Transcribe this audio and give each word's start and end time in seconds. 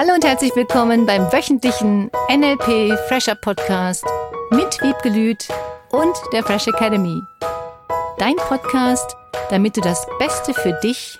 Hallo 0.00 0.14
und 0.14 0.24
herzlich 0.24 0.54
willkommen 0.54 1.06
beim 1.06 1.22
wöchentlichen 1.32 2.08
NLP 2.30 2.96
Fresher 3.08 3.34
Podcast 3.34 4.04
mit 4.52 4.80
Wiebke 4.80 5.08
Lüth 5.08 5.48
und 5.90 6.14
der 6.32 6.44
Fresh 6.44 6.68
Academy. 6.68 7.20
Dein 8.16 8.36
Podcast, 8.36 9.16
damit 9.50 9.76
du 9.76 9.80
das 9.80 10.06
Beste 10.20 10.54
für 10.54 10.78
dich 10.84 11.18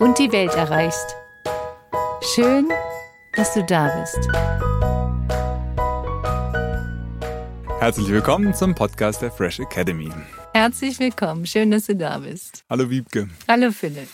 und 0.00 0.18
die 0.18 0.32
Welt 0.32 0.52
erreichst. 0.56 1.14
Schön, 2.34 2.68
dass 3.36 3.54
du 3.54 3.62
da 3.62 3.96
bist. 4.00 4.28
Herzlich 7.78 8.08
willkommen 8.08 8.52
zum 8.54 8.74
Podcast 8.74 9.22
der 9.22 9.30
Fresh 9.30 9.60
Academy. 9.60 10.10
Herzlich 10.52 10.98
willkommen, 10.98 11.46
schön, 11.46 11.70
dass 11.70 11.86
du 11.86 11.94
da 11.94 12.18
bist. 12.18 12.64
Hallo 12.68 12.90
Wiebke. 12.90 13.28
Hallo 13.46 13.70
Philipp. 13.70 14.08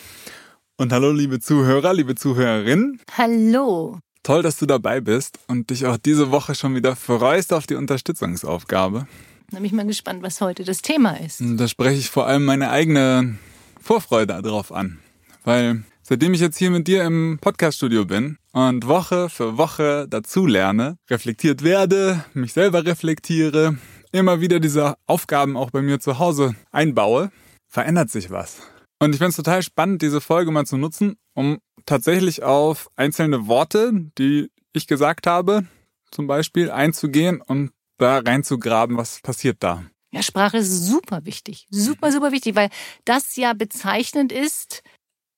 Und 0.78 0.92
hallo 0.92 1.12
liebe 1.12 1.38
Zuhörer, 1.38 1.92
liebe 1.92 2.14
Zuhörerinnen. 2.14 3.00
Hallo. 3.16 3.98
Toll, 4.22 4.42
dass 4.42 4.56
du 4.56 4.66
dabei 4.66 5.00
bist 5.00 5.38
und 5.46 5.70
dich 5.70 5.86
auch 5.86 5.98
diese 5.98 6.30
Woche 6.30 6.54
schon 6.54 6.74
wieder 6.74 6.96
freust 6.96 7.52
auf 7.52 7.66
die 7.66 7.74
Unterstützungsaufgabe. 7.74 9.06
Da 9.50 9.56
bin 9.56 9.66
ich 9.66 9.72
mal 9.72 9.86
gespannt, 9.86 10.22
was 10.22 10.40
heute 10.40 10.64
das 10.64 10.80
Thema 10.80 11.20
ist. 11.20 11.40
Und 11.42 11.58
da 11.58 11.68
spreche 11.68 11.98
ich 11.98 12.08
vor 12.08 12.26
allem 12.26 12.46
meine 12.46 12.70
eigene 12.70 13.38
Vorfreude 13.80 14.40
darauf 14.40 14.72
an. 14.72 14.98
Weil 15.44 15.84
seitdem 16.02 16.32
ich 16.32 16.40
jetzt 16.40 16.56
hier 16.56 16.70
mit 16.70 16.88
dir 16.88 17.04
im 17.04 17.38
Podcaststudio 17.40 18.06
bin 18.06 18.38
und 18.52 18.86
Woche 18.86 19.28
für 19.28 19.58
Woche 19.58 20.06
dazu 20.08 20.46
lerne, 20.46 20.96
reflektiert 21.10 21.62
werde, 21.62 22.24
mich 22.32 22.54
selber 22.54 22.86
reflektiere, 22.86 23.76
immer 24.10 24.40
wieder 24.40 24.58
diese 24.58 24.94
Aufgaben 25.06 25.58
auch 25.58 25.70
bei 25.70 25.82
mir 25.82 26.00
zu 26.00 26.18
Hause 26.18 26.54
einbaue, 26.70 27.30
verändert 27.68 28.10
sich 28.10 28.30
was. 28.30 28.62
Und 29.02 29.14
ich 29.14 29.18
finde 29.18 29.30
es 29.30 29.36
total 29.36 29.62
spannend, 29.64 30.00
diese 30.00 30.20
Folge 30.20 30.52
mal 30.52 30.64
zu 30.64 30.76
nutzen, 30.76 31.16
um 31.34 31.58
tatsächlich 31.86 32.44
auf 32.44 32.88
einzelne 32.94 33.48
Worte, 33.48 33.92
die 34.16 34.48
ich 34.72 34.86
gesagt 34.86 35.26
habe, 35.26 35.66
zum 36.12 36.28
Beispiel 36.28 36.70
einzugehen 36.70 37.40
und 37.40 37.72
da 37.98 38.18
reinzugraben, 38.18 38.96
was 38.96 39.20
passiert 39.20 39.56
da. 39.60 39.82
Ja, 40.12 40.22
Sprache 40.22 40.58
ist 40.58 40.86
super 40.86 41.24
wichtig. 41.24 41.66
Super, 41.70 42.12
super 42.12 42.30
wichtig, 42.30 42.54
weil 42.54 42.68
das 43.04 43.34
ja 43.34 43.54
bezeichnend 43.54 44.30
ist, 44.30 44.84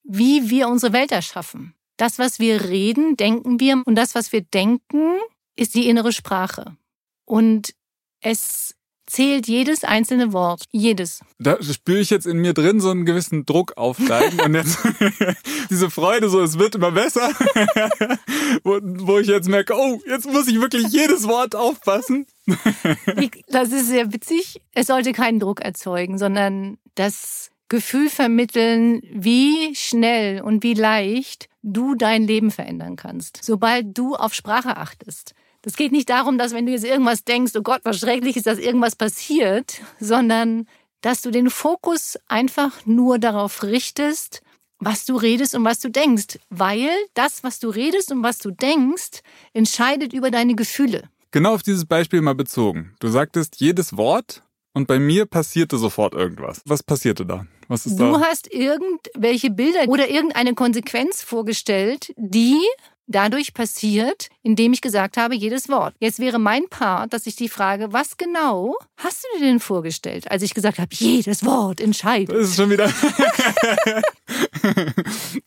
wie 0.03 0.51
wir 0.51 0.69
unsere 0.69 0.93
Welt 0.93 1.11
erschaffen. 1.11 1.75
Das, 1.97 2.19
was 2.19 2.39
wir 2.39 2.65
reden, 2.65 3.17
denken 3.17 3.61
wir 3.61 3.83
und 3.87 3.95
das, 3.95 4.15
was 4.15 4.31
wir 4.33 4.43
denken, 4.43 5.17
ist 5.57 5.75
die 5.75 5.89
innere 5.89 6.13
Sprache. 6.13 6.77
Und 7.25 7.75
es 8.21 8.75
zählt 9.07 9.47
jedes 9.47 9.85
einzelne 9.85 10.33
Wort. 10.33 10.65
Jedes. 10.71 11.21
Da 11.39 11.63
spüre 11.63 11.99
ich 11.99 12.11
jetzt 12.11 12.27
in 12.27 12.39
mir 12.39 12.55
drin 12.55 12.81
so 12.81 12.91
einen 12.91 13.05
gewissen 13.05 13.47
Druck 13.47 13.77
aufsteigen 13.77 14.41
und 14.41 14.55
jetzt 14.55 14.79
diese 15.71 15.91
Freude, 15.91 16.29
so 16.29 16.41
es 16.41 16.59
wird 16.59 16.75
immer 16.75 16.93
besser, 16.93 17.29
wo, 18.65 18.81
wo 18.83 19.19
ich 19.19 19.29
jetzt 19.29 19.49
merke, 19.49 19.75
oh, 19.77 20.01
jetzt 20.07 20.27
muss 20.27 20.49
ich 20.49 20.61
wirklich 20.61 20.89
jedes 20.89 21.27
Wort 21.29 21.55
aufpassen. 21.55 22.27
das 23.49 23.73
ist 23.73 23.89
sehr 23.89 24.13
witzig. 24.13 24.61
Es 24.73 24.87
sollte 24.87 25.13
keinen 25.13 25.41
Druck 25.41 25.61
erzeugen, 25.61 26.19
sondern 26.19 26.79
das 26.95 27.51
Gefühl 27.69 28.11
vermitteln, 28.11 29.01
wie 29.11 29.75
schnell 29.75 30.43
und 30.43 30.63
wie 30.63 30.75
leicht 30.75 31.49
du 31.63 31.95
dein 31.95 32.27
Leben 32.27 32.51
verändern 32.51 32.97
kannst, 32.97 33.41
sobald 33.43 33.97
du 33.97 34.15
auf 34.15 34.35
Sprache 34.35 34.77
achtest. 34.77 35.35
Das 35.65 35.77
geht 35.77 35.93
nicht 35.93 36.11
darum, 36.11 36.37
dass 36.37 36.53
wenn 36.53 36.67
du 36.67 36.73
jetzt 36.73 36.85
irgendwas 36.85 37.25
denkst, 37.25 37.53
oh 37.57 37.63
Gott, 37.63 37.81
was 37.85 37.99
schrecklich 37.99 38.37
ist, 38.37 38.47
dass 38.47 38.59
irgendwas 38.59 38.97
passiert, 38.97 39.81
sondern 39.99 40.69
dass 41.01 41.23
du 41.23 41.31
den 41.31 41.49
Fokus 41.49 42.19
einfach 42.29 42.85
nur 42.85 43.19
darauf 43.19 43.63
richtest, 43.63 44.43
was 44.79 45.07
du 45.07 45.17
redest 45.17 45.55
und 45.55 45.65
was 45.65 45.81
du 45.81 45.91
denkst. 45.91 46.39
Weil 46.51 46.91
das, 47.15 47.43
was 47.45 47.61
du 47.61 47.71
redest 47.71 48.13
und 48.13 48.23
was 48.23 48.39
du 48.39 48.51
denkst, 48.51 49.21
entscheidet 49.55 50.13
über 50.13 50.31
deine 50.31 50.55
Gefühle. 50.55 51.09
Genau 51.31 51.55
auf 51.55 51.63
dieses 51.63 51.87
Beispiel 51.87 52.21
mal 52.21 52.35
bezogen. 52.35 52.95
Du 53.01 53.09
sagtest 53.09 53.57
jedes 53.59 53.97
Wort 53.97 54.43
und 54.75 54.87
bei 54.87 54.99
mir 54.99 55.25
passierte 55.25 55.79
sofort 55.79 56.13
irgendwas. 56.13 56.61
Was 56.67 56.83
passierte 56.83 57.25
da? 57.25 57.47
Was 57.69 57.87
ist 57.87 57.99
du 57.99 58.13
da? 58.13 58.21
hast 58.21 58.53
irgendwelche 58.53 59.51
Bilder 59.51 59.89
oder 59.89 60.11
irgendeine 60.11 60.55
Konsequenz 60.55 61.23
vorgestellt, 61.23 62.13
die 62.17 62.61
dadurch 63.07 63.55
passiert, 63.55 64.29
indem 64.43 64.73
ich 64.73 64.81
gesagt 64.81 65.17
habe, 65.17 65.35
jedes 65.35 65.69
Wort. 65.69 65.95
Jetzt 65.99 66.19
wäre 66.19 66.39
mein 66.39 66.69
Part, 66.69 67.13
dass 67.13 67.27
ich 67.27 67.37
die 67.37 67.49
frage, 67.49 67.93
was 67.93 68.17
genau 68.17 68.77
hast 68.97 69.25
du 69.25 69.39
dir 69.39 69.47
denn 69.47 69.61
vorgestellt, 69.61 70.31
als 70.31 70.43
ich 70.43 70.55
gesagt 70.55 70.79
habe, 70.79 70.89
jedes 70.93 71.45
Wort 71.45 71.81
entscheidet? 71.81 72.35
Das 72.35 72.51
ist 72.51 72.57
schon 72.57 72.71
wieder 72.71 72.91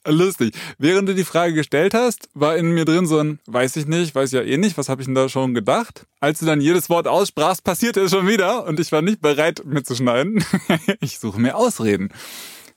lustig. 0.05 0.53
Während 0.77 1.09
du 1.09 1.15
die 1.15 1.23
Frage 1.23 1.53
gestellt 1.53 1.93
hast, 1.93 2.29
war 2.33 2.57
in 2.57 2.71
mir 2.71 2.85
drin 2.85 3.07
so 3.07 3.19
ein, 3.19 3.39
weiß 3.47 3.75
ich 3.77 3.87
nicht, 3.87 4.13
weiß 4.15 4.31
ja 4.31 4.41
eh 4.41 4.57
nicht, 4.57 4.77
was 4.77 4.89
habe 4.89 5.01
ich 5.01 5.07
denn 5.07 5.15
da 5.15 5.29
schon 5.29 5.53
gedacht? 5.53 6.05
Als 6.19 6.39
du 6.39 6.45
dann 6.45 6.61
jedes 6.61 6.89
Wort 6.89 7.07
aussprachst, 7.07 7.63
passierte 7.63 8.01
es 8.01 8.11
schon 8.11 8.27
wieder 8.27 8.65
und 8.65 8.79
ich 8.79 8.91
war 8.91 9.01
nicht 9.01 9.21
bereit 9.21 9.63
mitzuschneiden. 9.65 10.43
ich 11.01 11.19
suche 11.19 11.39
mir 11.39 11.55
Ausreden. 11.55 12.09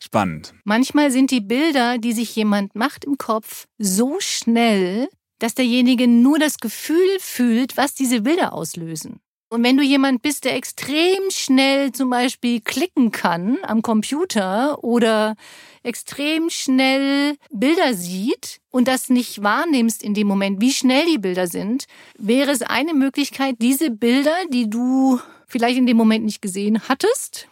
Spannend. 0.02 0.54
Manchmal 0.64 1.10
sind 1.10 1.30
die 1.30 1.40
Bilder, 1.40 1.98
die 1.98 2.12
sich 2.12 2.34
jemand 2.34 2.74
macht 2.74 3.04
im 3.04 3.18
Kopf, 3.18 3.66
so 3.78 4.16
schnell, 4.18 5.08
dass 5.38 5.54
derjenige 5.54 6.08
nur 6.08 6.38
das 6.38 6.58
Gefühl 6.58 7.18
fühlt, 7.18 7.76
was 7.76 7.94
diese 7.94 8.22
Bilder 8.22 8.52
auslösen. 8.52 9.20
Und 9.52 9.64
wenn 9.64 9.76
du 9.76 9.82
jemand 9.82 10.22
bist, 10.22 10.44
der 10.44 10.54
extrem 10.54 11.28
schnell 11.30 11.90
zum 11.90 12.08
Beispiel 12.08 12.60
klicken 12.60 13.10
kann 13.10 13.58
am 13.64 13.82
Computer 13.82 14.84
oder 14.84 15.34
extrem 15.82 16.50
schnell 16.50 17.36
Bilder 17.50 17.94
sieht 17.94 18.60
und 18.70 18.86
das 18.86 19.08
nicht 19.08 19.42
wahrnimmst 19.42 20.04
in 20.04 20.14
dem 20.14 20.28
Moment, 20.28 20.60
wie 20.60 20.72
schnell 20.72 21.04
die 21.06 21.18
Bilder 21.18 21.48
sind, 21.48 21.86
wäre 22.16 22.52
es 22.52 22.62
eine 22.62 22.94
Möglichkeit, 22.94 23.56
diese 23.60 23.90
Bilder, 23.90 24.36
die 24.52 24.70
du 24.70 25.18
vielleicht 25.50 25.76
in 25.76 25.86
dem 25.86 25.96
Moment 25.96 26.24
nicht 26.24 26.40
gesehen 26.40 26.88
hattest, 26.88 27.48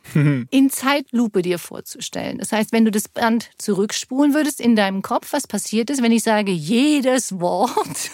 in 0.51 0.71
Zeitlupe 0.71 1.43
dir 1.43 1.59
vorzustellen. 1.59 2.39
Das 2.39 2.53
heißt, 2.53 2.73
wenn 2.73 2.85
du 2.85 2.91
das 2.91 3.09
Band 3.09 3.51
zurückspulen 3.59 4.35
würdest 4.35 4.61
in 4.61 4.77
deinem 4.77 5.03
Kopf, 5.03 5.33
was 5.33 5.47
passiert 5.47 5.91
ist, 5.91 6.03
wenn 6.03 6.13
ich 6.13 6.23
sage, 6.23 6.53
jedes 6.53 7.41
Wort. 7.41 8.11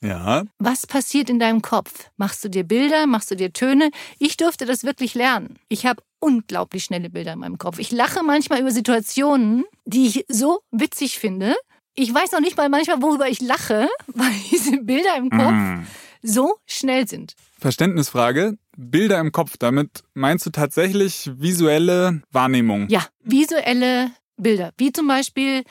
Ja. 0.00 0.44
Was 0.58 0.86
passiert 0.86 1.30
in 1.30 1.38
deinem 1.38 1.62
Kopf? 1.62 2.10
Machst 2.18 2.44
du 2.44 2.50
dir 2.50 2.64
Bilder? 2.64 3.06
Machst 3.06 3.30
du 3.30 3.36
dir 3.36 3.52
Töne? 3.52 3.90
Ich 4.18 4.36
durfte 4.36 4.66
das 4.66 4.84
wirklich 4.84 5.14
lernen. 5.14 5.58
Ich 5.68 5.86
habe 5.86 6.02
unglaublich 6.20 6.84
schnelle 6.84 7.08
Bilder 7.08 7.32
in 7.32 7.38
meinem 7.38 7.58
Kopf. 7.58 7.78
Ich 7.78 7.90
lache 7.90 8.22
manchmal 8.22 8.60
über 8.60 8.70
Situationen, 8.70 9.64
die 9.86 10.06
ich 10.06 10.24
so 10.28 10.60
witzig 10.70 11.18
finde. 11.18 11.56
Ich 11.94 12.12
weiß 12.12 12.32
noch 12.32 12.40
nicht 12.40 12.56
mal 12.56 12.68
manchmal, 12.68 13.00
worüber 13.00 13.28
ich 13.28 13.40
lache, 13.40 13.88
weil 14.08 14.32
diese 14.50 14.78
Bilder 14.78 15.16
im 15.16 15.30
Kopf 15.30 15.52
mm. 15.52 15.86
so 16.22 16.56
schnell 16.66 17.08
sind. 17.08 17.34
Verständnisfrage. 17.58 18.58
Bilder 18.76 19.20
im 19.20 19.32
Kopf, 19.32 19.56
damit 19.58 20.02
meinst 20.14 20.46
du 20.46 20.50
tatsächlich 20.50 21.30
visuelle 21.36 22.22
Wahrnehmung? 22.30 22.88
Ja, 22.88 23.06
visuelle 23.22 24.10
Bilder. 24.36 24.72
Wie 24.76 24.92
zum 24.92 25.06
Beispiel, 25.08 25.64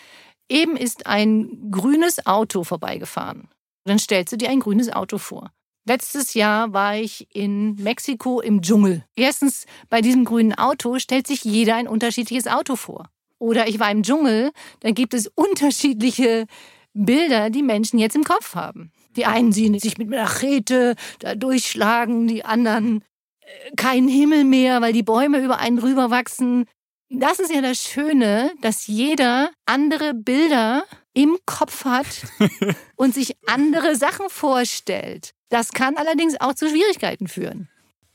eben 0.49 0.75
ist 0.77 1.07
ein 1.07 1.71
grünes 1.71 2.25
Auto 2.25 2.63
vorbeigefahren. 2.63 3.49
Dann 3.85 3.99
stellst 3.99 4.33
du 4.33 4.37
dir 4.37 4.49
ein 4.49 4.59
grünes 4.59 4.91
Auto 4.91 5.17
vor. 5.17 5.51
Letztes 5.85 6.33
Jahr 6.33 6.71
war 6.71 6.95
ich 6.95 7.27
in 7.35 7.75
Mexiko 7.75 8.39
im 8.39 8.61
Dschungel. 8.61 9.03
Erstens, 9.17 9.65
bei 9.89 9.99
diesem 9.99 10.23
grünen 10.23 10.53
Auto 10.53 10.97
stellt 10.99 11.27
sich 11.27 11.43
jeder 11.43 11.75
ein 11.75 11.89
unterschiedliches 11.89 12.47
Auto 12.47 12.77
vor. 12.77 13.09
Oder 13.37 13.67
ich 13.67 13.79
war 13.79 13.91
im 13.91 14.03
Dschungel, 14.03 14.51
dann 14.79 14.93
gibt 14.93 15.13
es 15.13 15.27
unterschiedliche 15.35 16.45
Bilder, 16.93 17.49
die 17.49 17.63
Menschen 17.63 17.99
jetzt 17.99 18.15
im 18.15 18.23
Kopf 18.23 18.55
haben. 18.55 18.91
Die 19.15 19.25
einen 19.25 19.51
sehen 19.51 19.77
sich 19.79 19.97
mit 19.97 20.09
Machete 20.09 20.95
da 21.19 21.35
durchschlagen, 21.35 22.27
die 22.27 22.45
anderen 22.45 23.03
äh, 23.41 23.75
keinen 23.75 24.07
Himmel 24.07 24.43
mehr, 24.43 24.81
weil 24.81 24.93
die 24.93 25.03
Bäume 25.03 25.39
über 25.39 25.59
einen 25.59 25.79
rüber 25.79 26.09
wachsen. 26.09 26.65
Das 27.09 27.39
ist 27.39 27.53
ja 27.53 27.61
das 27.61 27.77
Schöne, 27.81 28.51
dass 28.61 28.87
jeder 28.87 29.51
andere 29.65 30.13
Bilder 30.13 30.83
im 31.13 31.37
Kopf 31.45 31.85
hat 31.85 32.23
und 32.95 33.13
sich 33.13 33.35
andere 33.45 33.95
Sachen 33.95 34.29
vorstellt. 34.29 35.31
Das 35.49 35.71
kann 35.71 35.97
allerdings 35.97 36.39
auch 36.41 36.55
zu 36.55 36.67
Schwierigkeiten 36.67 37.27
führen. 37.27 37.69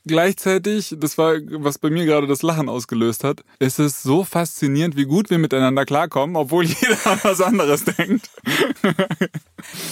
Gleichzeitig, 0.05 0.95
das 0.97 1.17
war, 1.17 1.35
was 1.49 1.77
bei 1.77 1.89
mir 1.89 2.05
gerade 2.05 2.25
das 2.25 2.41
Lachen 2.41 2.69
ausgelöst 2.69 3.23
hat, 3.23 3.43
ist 3.59 3.79
es 3.79 4.01
so 4.01 4.23
faszinierend, 4.23 4.95
wie 4.95 5.05
gut 5.05 5.29
wir 5.29 5.37
miteinander 5.37 5.85
klarkommen, 5.85 6.35
obwohl 6.35 6.65
jeder 6.65 7.05
an 7.05 7.19
was 7.23 7.41
anderes 7.41 7.85
denkt. 7.85 8.29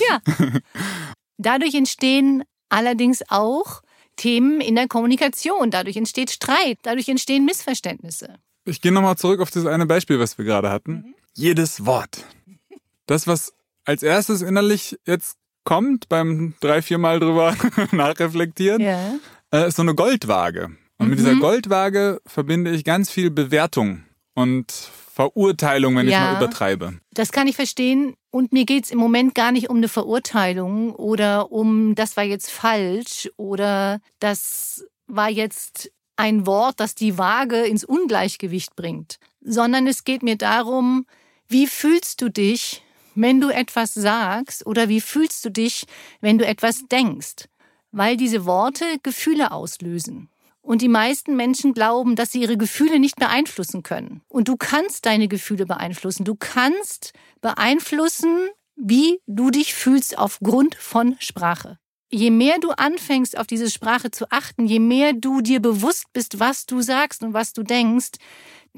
Ja. 0.10 0.22
Dadurch 1.38 1.76
entstehen 1.76 2.44
allerdings 2.70 3.22
auch 3.30 3.82
Themen 4.16 4.62
in 4.62 4.76
der 4.76 4.88
Kommunikation. 4.88 5.72
Dadurch 5.72 5.98
entsteht 5.98 6.32
Streit, 6.32 6.80
dadurch 6.84 7.10
entstehen 7.10 7.46
Missverständnisse. 7.46 8.36
Ich 8.66 8.82
gehe 8.82 8.92
nochmal 8.92 9.18
zurück 9.18 9.40
auf 9.40 9.52
das 9.52 9.66
eine 9.66 9.86
Beispiel, 9.86 10.20
was 10.20 10.38
wir 10.38 10.46
gerade 10.46 10.70
hatten. 10.70 10.92
Mhm. 10.92 11.16
Jedes 11.34 11.86
Wort. 11.86 12.26
Das, 13.06 13.28
was 13.28 13.54
als 13.86 14.04
erstes 14.04 14.42
innerlich 14.42 14.98
jetzt 15.06 15.38
kommt 15.64 16.10
beim 16.10 16.56
drei, 16.60 16.82
vier 16.82 16.98
Mal 16.98 17.20
drüber 17.20 17.56
nachreflektieren, 17.92 18.82
ja. 18.82 19.16
Äh, 19.52 19.68
ist 19.68 19.78
so 19.78 19.82
eine 19.82 19.96
Goldwaage. 19.96 20.72
Und 20.98 21.06
mhm. 21.06 21.10
mit 21.10 21.20
dieser 21.20 21.36
mhm. 21.36 21.42
Goldwaage 21.42 22.22
verbinde 22.26 22.72
ich 22.72 22.84
ganz 22.84 23.10
viel 23.10 23.30
Bewertung 23.30 24.04
und 24.34 24.72
Verurteilung, 24.72 25.96
wenn 25.96 26.08
Ja. 26.08 26.18
ich 26.18 26.32
mal 26.32 26.44
übertreibe. 26.44 27.00
Das 27.12 27.32
kann 27.32 27.48
ich 27.48 27.56
verstehen. 27.56 28.16
Und 28.30 28.54
mir 28.54 28.66
geht's 28.66 28.92
im 28.92 29.00
Moment 29.00 29.34
gar 29.34 29.52
nicht 29.52 29.70
um 29.70 29.78
eine 29.78 29.88
Verurteilung 29.88 30.94
oder 30.94 31.52
um, 31.52 31.96
das 31.96 32.18
war 32.18 32.24
jetzt 32.24 32.52
falsch 32.52 33.30
oder 33.36 34.00
das 34.20 34.86
war 35.08 35.30
jetzt 35.30 35.92
ein 36.18 36.46
Wort, 36.46 36.80
das 36.80 36.94
die 36.94 37.18
Waage 37.18 37.62
ins 37.62 37.84
Ungleichgewicht 37.84 38.76
bringt, 38.76 39.18
sondern 39.42 39.88
es 39.88 40.04
geht 40.04 40.24
mir 40.24 40.36
darum, 40.36 41.06
wie 41.48 41.68
fühlst 41.68 42.22
du 42.22 42.30
dich, 42.30 42.84
wenn 43.16 43.42
du 43.42 43.50
etwas 43.50 43.94
sagst 43.94 44.66
oder 44.66 44.90
wie 44.90 45.02
fühlst 45.02 45.46
du 45.46 45.50
dich, 45.50 45.86
wenn 46.22 46.38
du 46.38 46.46
etwas 46.46 46.88
denkst, 46.92 47.46
weil 47.98 48.16
diese 48.16 48.46
Worte 48.46 48.86
Gefühle 49.02 49.52
auslösen. 49.52 50.30
Und 50.62 50.82
die 50.82 50.90
meisten 50.90 51.36
Menschen 51.36 51.74
glauben, 51.74 52.16
dass 52.16 52.32
sie 52.32 52.42
ihre 52.42 52.58
Gefühle 52.58 53.00
nicht 53.00 53.16
beeinflussen 53.16 53.82
können. 53.84 54.22
Und 54.28 54.50
du 54.50 54.56
kannst 54.58 55.06
deine 55.06 55.28
Gefühle 55.28 55.66
beeinflussen. 55.66 56.24
Du 56.24 56.36
kannst 56.36 57.14
beeinflussen, 57.42 58.50
wie 58.76 59.20
du 59.26 59.50
dich 59.50 59.74
fühlst 59.74 60.18
aufgrund 60.18 60.76
von 60.76 61.16
Sprache. 61.20 61.80
Je 62.10 62.30
mehr 62.30 62.60
du 62.60 62.70
anfängst, 62.70 63.38
auf 63.38 63.48
diese 63.48 63.70
Sprache 63.70 64.12
zu 64.12 64.30
achten, 64.30 64.66
je 64.68 64.80
mehr 64.80 65.14
du 65.14 65.42
dir 65.42 65.60
bewusst 65.60 66.06
bist, 66.14 66.40
was 66.40 66.66
du 66.66 66.82
sagst 66.82 67.24
und 67.24 67.34
was 67.34 67.54
du 67.54 67.64
denkst, 67.64 68.12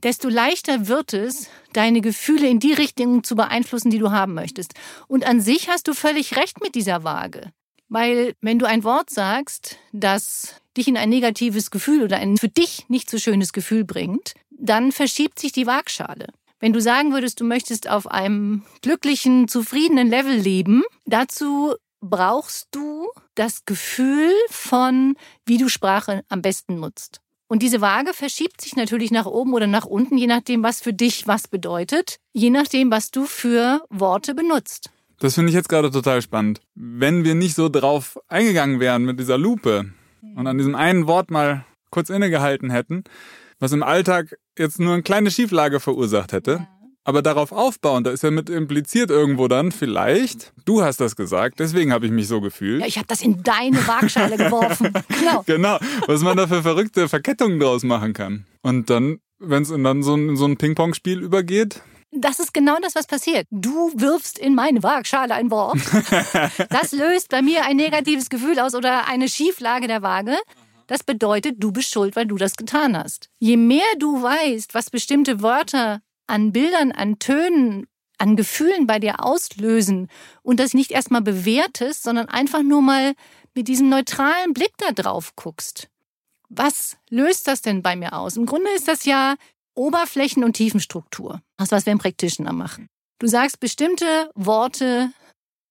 desto 0.02 0.30
leichter 0.30 0.88
wird 0.88 1.14
es, 1.14 1.50
deine 1.74 2.02
Gefühle 2.02 2.48
in 2.48 2.60
die 2.60 2.74
Richtung 2.74 3.24
zu 3.24 3.36
beeinflussen, 3.36 3.90
die 3.92 4.00
du 4.00 4.12
haben 4.12 4.34
möchtest. 4.34 4.76
Und 5.08 5.26
an 5.26 5.42
sich 5.42 5.70
hast 5.70 5.88
du 5.88 5.94
völlig 5.94 6.38
recht 6.38 6.62
mit 6.62 6.76
dieser 6.76 7.04
Waage. 7.04 7.52
Weil 7.90 8.36
wenn 8.40 8.60
du 8.60 8.66
ein 8.66 8.84
Wort 8.84 9.10
sagst, 9.10 9.78
das 9.92 10.56
dich 10.78 10.88
in 10.88 10.98
ein 10.98 11.10
negatives 11.10 11.72
Gefühl 11.72 12.04
oder 12.04 12.18
ein 12.18 12.38
für 12.38 12.48
dich 12.48 12.86
nicht 12.88 13.10
so 13.10 13.18
schönes 13.18 13.52
Gefühl 13.52 13.84
bringt, 13.84 14.34
dann 14.52 14.92
verschiebt 14.92 15.40
sich 15.40 15.52
die 15.52 15.68
Waagschale. 15.68 16.28
Wenn 16.60 16.74
du 16.74 16.82
sagen 16.82 17.14
würdest, 17.14 17.40
du 17.40 17.46
möchtest 17.46 17.90
auf 17.90 18.08
einem 18.08 18.64
glücklichen, 18.82 19.48
zufriedenen 19.48 20.10
Level 20.10 20.36
leben, 20.36 20.84
dazu 21.06 21.76
brauchst 22.02 22.68
du 22.72 23.08
das 23.36 23.66
Gefühl 23.66 24.32
von, 24.50 25.16
wie 25.46 25.58
du 25.58 25.70
Sprache 25.70 26.24
am 26.30 26.42
besten 26.42 26.80
nutzt. 26.80 27.22
Und 27.48 27.64
diese 27.64 27.82
Waage 27.82 28.14
verschiebt 28.14 28.62
sich 28.62 28.76
natürlich 28.76 29.10
nach 29.10 29.26
oben 29.26 29.54
oder 29.54 29.68
nach 29.68 29.86
unten, 29.86 30.18
je 30.18 30.28
nachdem, 30.28 30.62
was 30.62 30.82
für 30.82 30.94
dich 30.94 31.28
was 31.28 31.48
bedeutet, 31.48 32.18
je 32.32 32.52
nachdem, 32.52 32.92
was 32.92 33.10
du 33.10 33.26
für 33.26 33.84
Worte 33.90 34.36
benutzt. 34.36 34.92
Das 35.20 35.36
finde 35.36 35.50
ich 35.50 35.56
jetzt 35.56 35.68
gerade 35.68 35.92
total 35.92 36.22
spannend. 36.22 36.62
Wenn 36.76 37.26
wir 37.26 37.36
nicht 37.36 37.56
so 37.56 37.68
drauf 37.68 38.18
eingegangen 38.28 38.80
wären 38.80 39.04
mit 39.04 39.20
dieser 39.20 39.38
Lupe 39.38 39.92
und 40.36 40.48
an 40.48 40.58
diesem 40.58 40.76
einen 40.76 41.08
Wort 41.08 41.30
mal 41.30 41.66
kurz 41.92 42.10
innegehalten 42.10 42.70
hätten, 42.70 43.04
was 43.60 43.74
im 43.74 43.84
Alltag 43.84 44.38
jetzt 44.58 44.80
nur 44.80 44.94
eine 44.94 45.04
kleine 45.04 45.30
Schieflage 45.30 45.82
verursacht 45.82 46.32
hätte, 46.32 46.68
aber 47.04 47.22
darauf 47.22 47.52
aufbauen, 47.52 48.04
da 48.04 48.12
ist 48.12 48.24
ja 48.24 48.32
mit 48.32 48.50
impliziert 48.50 49.10
irgendwo 49.10 49.48
dann 49.48 49.72
vielleicht, 49.72 50.54
du 50.64 50.84
hast 50.84 51.02
das 51.02 51.16
gesagt, 51.16 51.60
deswegen 51.60 51.92
habe 51.92 52.06
ich 52.06 52.12
mich 52.12 52.28
so 52.28 52.40
gefühlt. 52.40 52.82
Ja, 52.82 52.88
ich 52.88 52.98
habe 52.98 53.08
das 53.08 53.22
in 53.22 53.44
deine 53.44 53.86
Waagschale 53.88 54.38
geworfen. 54.38 54.94
Genau. 55.20 55.44
Genau, 55.46 55.78
was 56.08 56.22
man 56.22 56.38
da 56.38 56.48
für 56.48 56.62
verrückte 56.62 57.10
Verkettungen 57.10 57.60
draus 57.60 57.84
machen 57.84 58.14
kann. 58.14 58.46
Und 58.62 58.90
dann, 58.90 59.20
wenn 59.38 59.64
es 59.64 59.70
dann 59.70 60.04
so 60.04 60.16
ein, 60.16 60.38
so 60.38 60.46
ein 60.46 60.58
Ping-Pong-Spiel 60.58 61.20
übergeht, 61.20 61.82
Das 62.12 62.40
ist 62.40 62.54
genau 62.54 62.78
das, 62.82 62.96
was 62.96 63.06
passiert. 63.06 63.48
Du 63.52 63.92
wirfst 63.96 64.40
in 64.40 64.56
meine 64.56 64.82
Waagschale 64.82 65.34
ein 65.34 65.52
Wort. 65.52 65.80
Das 66.70 66.92
löst 66.92 67.30
bei 67.30 67.42
mir 67.42 67.66
ein 67.66 67.78
negatives 67.78 68.30
Gefühl 68.30 68.60
aus 68.60 68.76
oder 68.76 69.08
eine 69.08 69.30
Schieflage 69.30 69.88
der 69.88 70.02
Waage. 70.02 70.36
Das 70.88 71.04
bedeutet, 71.04 71.56
du 71.60 71.72
bist 71.72 71.92
schuld, 71.92 72.16
weil 72.16 72.26
du 72.26 72.38
das 72.38 72.56
getan 72.56 72.98
hast. 72.98 73.30
Je 73.40 73.58
mehr 73.58 73.86
du 73.98 74.22
weißt, 74.22 74.74
was 74.74 74.90
bestimmte 74.90 75.42
Wörter 75.42 76.02
an 76.26 76.52
Bildern, 76.52 76.92
an 76.92 77.20
Tönen, 77.20 77.88
an 78.18 78.36
Gefühlen 78.36 78.88
bei 78.88 79.00
dir 79.00 79.24
auslösen 79.24 80.10
und 80.42 80.60
das 80.60 80.74
nicht 80.74 80.92
erstmal 80.92 81.22
bewertest, 81.22 82.04
sondern 82.04 82.28
einfach 82.28 82.64
nur 82.64 82.82
mal 82.82 83.14
mit 83.54 83.68
diesem 83.68 83.90
neutralen 83.90 84.54
Blick 84.54 84.74
da 84.78 84.92
drauf 84.92 85.36
guckst. 85.36 85.90
Was 86.50 86.98
löst 87.10 87.48
das 87.48 87.62
denn 87.62 87.82
bei 87.82 87.96
mir 87.96 88.14
aus? 88.14 88.36
Im 88.36 88.46
Grunde 88.46 88.72
ist 88.72 88.88
das 88.88 89.06
ja 89.06 89.36
Oberflächen- 89.80 90.44
und 90.44 90.54
Tiefenstruktur. 90.54 91.42
Das, 91.58 91.72
was 91.72 91.86
wir 91.86 91.94
im 91.94 92.00
Practitioner 92.00 92.52
machen. 92.52 92.88
Du 93.20 93.28
sagst 93.28 93.60
bestimmte 93.62 94.30
Worte, 94.36 95.12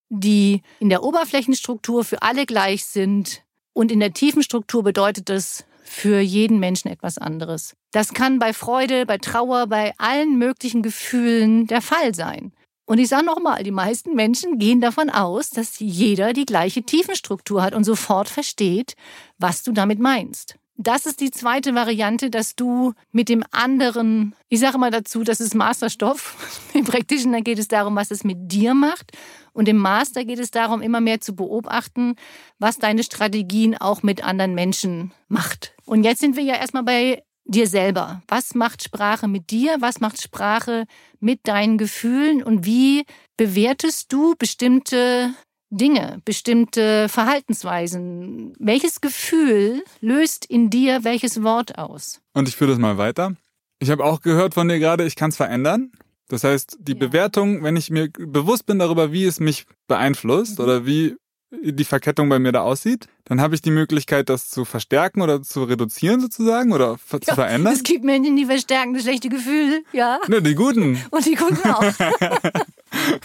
die 0.09 0.63
in 0.81 0.89
der 0.89 1.03
Oberflächenstruktur 1.03 2.05
für 2.05 2.23
alle 2.23 2.47
gleich 2.47 2.87
sind 2.87 3.43
und 3.75 3.93
in 3.93 4.01
der 4.01 4.15
Tiefenstruktur 4.15 4.83
bedeutet 4.83 5.29
das 5.29 5.65
für 5.85 6.21
jeden 6.21 6.59
Menschen 6.59 6.89
etwas 6.89 7.19
anderes. 7.19 7.75
Das 7.93 8.15
kann 8.15 8.39
bei 8.39 8.53
Freude, 8.53 9.05
bei 9.07 9.19
Trauer, 9.19 9.67
bei 9.67 9.95
allen 9.99 10.39
möglichen 10.39 10.83
Gefühlen 10.83 11.67
der 11.67 11.83
Fall 11.83 12.15
sein. 12.15 12.53
Und 12.87 12.99
ich 12.99 13.09
sage 13.09 13.27
nochmal, 13.27 13.63
die 13.63 13.71
meisten 13.71 14.15
Menschen 14.15 14.59
gehen 14.59 14.81
davon 14.81 15.11
aus, 15.11 15.51
dass 15.51 15.79
jeder 15.79 16.33
die 16.33 16.47
gleiche 16.47 16.83
Tiefenstruktur 16.83 17.63
hat 17.63 17.75
und 17.75 17.85
sofort 17.85 18.31
versteht, 18.31 18.95
was 19.37 19.63
du 19.63 19.73
damit 19.73 19.99
meinst. 19.99 20.57
Das 20.81 21.07
ist 21.07 21.21
die 21.21 21.33
zweite 21.33 21.75
Variante, 21.75 22.31
dass 22.31 22.55
du 22.55 22.95
mit 23.11 23.29
dem 23.29 23.43
anderen, 23.51 24.37
ich 24.49 24.61
sage 24.61 24.79
mal 24.79 24.93
dazu, 24.93 25.25
das 25.25 25.41
ist 25.41 25.57
Masterstoff. 25.57 26.37
Im 26.73 26.85
Praktischen 26.85 27.33
da 27.33 27.41
geht 27.41 27.59
es 27.59 27.67
darum, 27.67 27.97
was 27.97 28.13
es 28.13 28.23
mit 28.23 28.53
dir 28.53 28.75
macht. 28.75 29.11
Und 29.53 29.69
im 29.69 29.77
Master 29.77 30.25
geht 30.25 30.39
es 30.39 30.53
darum, 30.53 30.81
immer 30.81 31.01
mehr 31.01 31.21
zu 31.21 31.35
beobachten, 31.35 32.15
was 32.61 32.79
deine 32.79 33.03
Strategien 33.03 33.77
auch 33.77 34.05
mit 34.05 34.23
anderen 34.23 34.55
Menschen 34.55 35.13
macht. 35.27 35.75
Und 35.85 36.05
jetzt 36.05 36.21
sind 36.21 36.37
wir 36.37 36.45
ja 36.45 36.55
erstmal 36.55 36.85
bei 36.85 37.25
dir 37.45 37.67
selber. 37.67 38.23
Was 38.29 38.55
macht 38.55 38.85
Sprache 38.85 39.27
mit 39.27 39.51
dir? 39.51 39.79
Was 39.81 39.99
macht 39.99 40.23
Sprache 40.23 40.85
mit 41.19 41.41
deinen 41.49 41.77
Gefühlen? 41.77 42.41
Und 42.41 42.67
wie 42.67 43.05
bewertest 43.37 44.13
du 44.13 44.37
bestimmte 44.39 45.35
Dinge, 45.71 46.21
bestimmte 46.25 47.09
Verhaltensweisen? 47.09 48.55
Welches 48.59 49.01
Gefühl 49.01 49.83
löst 50.01 50.47
in 50.47 50.71
dir 50.71 51.05
welches 51.05 51.43
Wort 51.43 51.79
aus? 51.79 52.21
und 52.35 52.49
ich 52.49 52.57
führe 52.57 52.71
das 52.71 52.79
mal 52.79 52.99
weiter. 52.99 53.35
Ich 53.81 53.91
habe 53.91 54.05
auch 54.05 54.21
gehört 54.21 54.55
von 54.55 54.69
dir 54.69 54.79
gerade, 54.79 55.05
ich 55.05 55.15
kann 55.17 55.31
es 55.31 55.37
verändern. 55.37 55.93
Das 56.29 56.45
heißt, 56.45 56.77
die 56.81 56.93
Ja. 56.93 56.99
Bewertung, 56.99 57.63
wenn 57.63 57.77
ich 57.77 57.91
mir 57.91 58.09
bewusst 58.11 58.67
bin 58.67 58.79
darüber, 58.79 59.13
wie 59.13 59.25
es 59.25 59.41
mich 59.41 59.67
beeinflusst 59.89 60.59
Mhm. 60.59 60.65
oder 60.65 60.87
wie 60.87 61.17
die 61.51 61.85
Verkettung 61.85 62.29
bei 62.29 62.39
mir 62.39 62.53
da 62.53 62.61
aussieht, 62.61 63.07
dann 63.25 63.41
habe 63.41 63.55
ich 63.55 63.63
die 63.63 63.71
Möglichkeit, 63.71 64.29
das 64.29 64.51
zu 64.51 64.65
verstärken 64.67 65.23
oder 65.23 65.41
zu 65.43 65.65
reduzieren 65.65 66.21
sozusagen 66.21 66.73
oder 66.73 66.99
ver- 66.99 67.21
zu 67.23 67.35
verändern. 67.35 67.73
Es 67.73 67.83
gibt 67.83 68.05
Menschen, 68.05 68.37
die 68.37 68.45
verstärken 68.45 68.93
das 68.95 69.03
schlechte 69.05 69.29
Gefühl, 69.31 69.83
ja. 69.93 70.19
Ne, 70.29 70.43
die 70.43 70.55
guten. 70.55 71.03
Und 71.11 71.25
die 71.25 71.35
gucken 71.35 71.59
auch. 71.71 71.85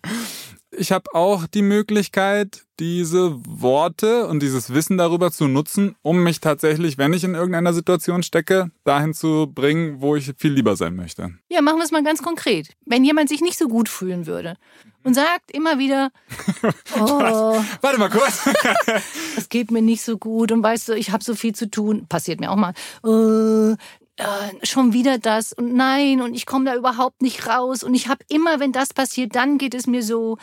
Ich 0.72 0.92
habe 0.92 1.14
auch 1.14 1.48
die 1.48 1.62
Möglichkeit, 1.62 2.66
diese 2.80 3.36
Worte 3.46 4.28
und 4.28 4.42
dieses 4.42 4.74
Wissen 4.74 4.98
darüber 4.98 5.32
zu 5.32 5.48
nutzen, 5.48 5.96
um 6.02 6.22
mich 6.24 6.42
tatsächlich, 6.42 6.98
wenn 6.98 7.14
ich 7.14 7.24
in 7.24 7.36
irgendeiner 7.36 7.74
Situation 7.74 8.22
stecke, 8.22 8.70
dahin 8.84 9.14
zu 9.14 9.48
bringen, 9.54 10.02
wo 10.02 10.18
ich 10.18 10.34
viel 10.38 10.52
lieber 10.52 10.76
sein 10.76 10.96
möchte. 10.96 11.34
Ja, 11.50 11.62
machen 11.62 11.78
wir 11.78 11.86
es 11.86 11.92
mal 11.92 12.04
ganz 12.04 12.22
konkret. 12.22 12.76
Wenn 12.86 13.06
jemand 13.06 13.30
sich 13.30 13.42
nicht 13.42 13.58
so 13.58 13.70
gut 13.70 13.88
fühlen 13.88 14.28
würde 14.28 14.58
und 15.04 15.14
sagt 15.14 15.52
immer 15.52 15.80
wieder, 15.80 16.12
oh, 17.00 17.62
Warte 17.82 17.98
mal 17.98 18.10
kurz. 18.10 18.50
es 19.38 19.48
geht 19.48 19.72
mir 19.72 19.82
nicht 19.82 20.02
so 20.02 20.18
gut 20.18 20.52
und 20.52 20.62
weißt 20.62 20.90
du, 20.90 20.94
ich 20.94 21.12
habe 21.12 21.24
so 21.24 21.34
viel 21.34 21.56
zu 21.56 21.72
tun, 21.72 22.08
passiert 22.08 22.42
mir 22.42 22.52
auch 22.52 22.58
mal. 22.58 22.74
Äh, 23.06 23.78
äh, 24.18 24.66
schon 24.66 24.94
wieder 24.94 25.20
das 25.20 25.54
und 25.54 25.74
nein 25.74 26.22
und 26.22 26.34
ich 26.34 26.46
komme 26.46 26.66
da 26.66 26.76
überhaupt 26.76 27.22
nicht 27.22 27.48
raus 27.48 27.84
und 27.84 27.94
ich 27.94 28.08
habe 28.08 28.26
immer, 28.30 28.60
wenn 28.60 28.72
das 28.72 28.94
passiert, 28.94 29.36
dann 29.36 29.58
geht 29.58 29.74
es 29.74 29.88
mir 29.88 30.04
so. 30.04 30.38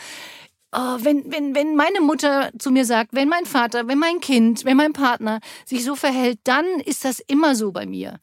Oh, 0.77 0.97
wenn, 0.99 1.31
wenn, 1.31 1.55
wenn 1.55 1.77
meine 1.77 2.01
Mutter 2.01 2.51
zu 2.59 2.73
mir 2.73 2.85
sagt, 2.85 3.11
wenn 3.13 3.29
mein 3.29 3.47
Vater, 3.47 3.87
wenn 3.87 3.99
mein 3.99 4.19
Kind, 4.19 4.65
wenn 4.65 4.77
mein 4.77 4.93
Partner 4.93 5.39
sich 5.65 5.85
so 5.85 5.95
verhält, 5.95 6.41
dann 6.43 6.67
ist 6.85 7.05
das 7.05 7.21
immer 7.21 7.55
so 7.55 7.71
bei 7.71 7.87
mir. 7.87 8.19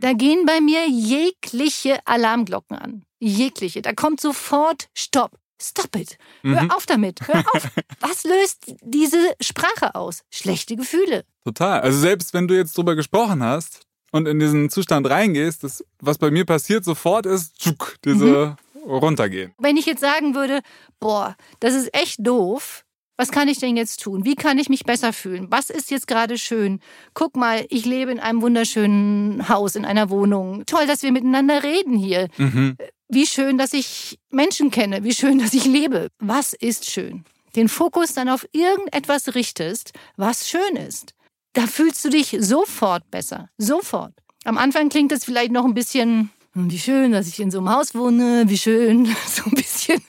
Da 0.00 0.12
gehen 0.12 0.44
bei 0.44 0.60
mir 0.60 0.88
jegliche 0.88 2.04
Alarmglocken 2.04 2.76
an. 2.76 3.04
Jegliche. 3.20 3.80
Da 3.80 3.92
kommt 3.92 4.20
sofort 4.20 4.88
Stopp. 4.92 5.38
Stop 5.62 5.94
it. 5.94 6.18
Hör 6.42 6.76
auf 6.76 6.84
damit. 6.86 7.20
Hör 7.28 7.44
auf. 7.54 7.68
Was 8.00 8.24
löst 8.24 8.74
diese 8.82 9.34
Sprache 9.40 9.94
aus? 9.94 10.22
Schlechte 10.30 10.74
Gefühle. 10.74 11.24
Total. 11.44 11.80
Also 11.80 12.00
selbst 12.00 12.34
wenn 12.34 12.48
du 12.48 12.56
jetzt 12.56 12.76
drüber 12.76 12.96
gesprochen 12.96 13.42
hast 13.44 13.86
und 14.14 14.28
in 14.28 14.38
diesen 14.38 14.70
Zustand 14.70 15.10
reingehst, 15.10 15.64
das, 15.64 15.84
was 15.98 16.18
bei 16.18 16.30
mir 16.30 16.44
passiert 16.44 16.84
sofort 16.84 17.26
ist, 17.26 17.58
tschuk, 17.58 17.96
diese 18.04 18.56
runtergehen. 18.86 19.52
Wenn 19.58 19.76
ich 19.76 19.86
jetzt 19.86 20.00
sagen 20.00 20.36
würde, 20.36 20.60
boah, 21.00 21.34
das 21.58 21.74
ist 21.74 21.92
echt 21.92 22.24
doof, 22.24 22.84
was 23.16 23.32
kann 23.32 23.48
ich 23.48 23.58
denn 23.58 23.76
jetzt 23.76 24.00
tun? 24.00 24.24
Wie 24.24 24.36
kann 24.36 24.56
ich 24.58 24.68
mich 24.68 24.84
besser 24.84 25.12
fühlen? 25.12 25.48
Was 25.50 25.68
ist 25.68 25.90
jetzt 25.90 26.06
gerade 26.06 26.38
schön? 26.38 26.78
Guck 27.12 27.34
mal, 27.34 27.66
ich 27.70 27.86
lebe 27.86 28.12
in 28.12 28.20
einem 28.20 28.40
wunderschönen 28.40 29.48
Haus, 29.48 29.74
in 29.74 29.84
einer 29.84 30.10
Wohnung. 30.10 30.64
Toll, 30.66 30.86
dass 30.86 31.02
wir 31.02 31.10
miteinander 31.10 31.64
reden 31.64 31.96
hier. 31.96 32.28
Mhm. 32.36 32.76
Wie 33.08 33.26
schön, 33.26 33.58
dass 33.58 33.72
ich 33.72 34.20
Menschen 34.30 34.70
kenne. 34.70 35.02
Wie 35.02 35.14
schön, 35.14 35.38
dass 35.40 35.54
ich 35.54 35.64
lebe. 35.64 36.08
Was 36.20 36.52
ist 36.52 36.88
schön? 36.88 37.24
Den 37.56 37.68
Fokus 37.68 38.14
dann 38.14 38.28
auf 38.28 38.46
irgendetwas 38.52 39.34
richtest, 39.34 39.92
was 40.16 40.48
schön 40.48 40.76
ist. 40.76 41.14
Da 41.54 41.66
fühlst 41.66 42.04
du 42.04 42.10
dich 42.10 42.36
sofort 42.40 43.10
besser. 43.10 43.48
Sofort. 43.58 44.12
Am 44.44 44.58
Anfang 44.58 44.90
klingt 44.90 45.12
es 45.12 45.24
vielleicht 45.24 45.52
noch 45.52 45.64
ein 45.64 45.74
bisschen 45.74 46.30
hm, 46.54 46.70
wie 46.70 46.78
schön, 46.78 47.12
dass 47.12 47.26
ich 47.26 47.40
in 47.40 47.50
so 47.50 47.58
einem 47.58 47.70
Haus 47.70 47.94
wohne, 47.94 48.44
wie 48.46 48.58
schön, 48.58 49.06
so 49.26 49.44
ein 49.44 49.54
bisschen 49.54 50.00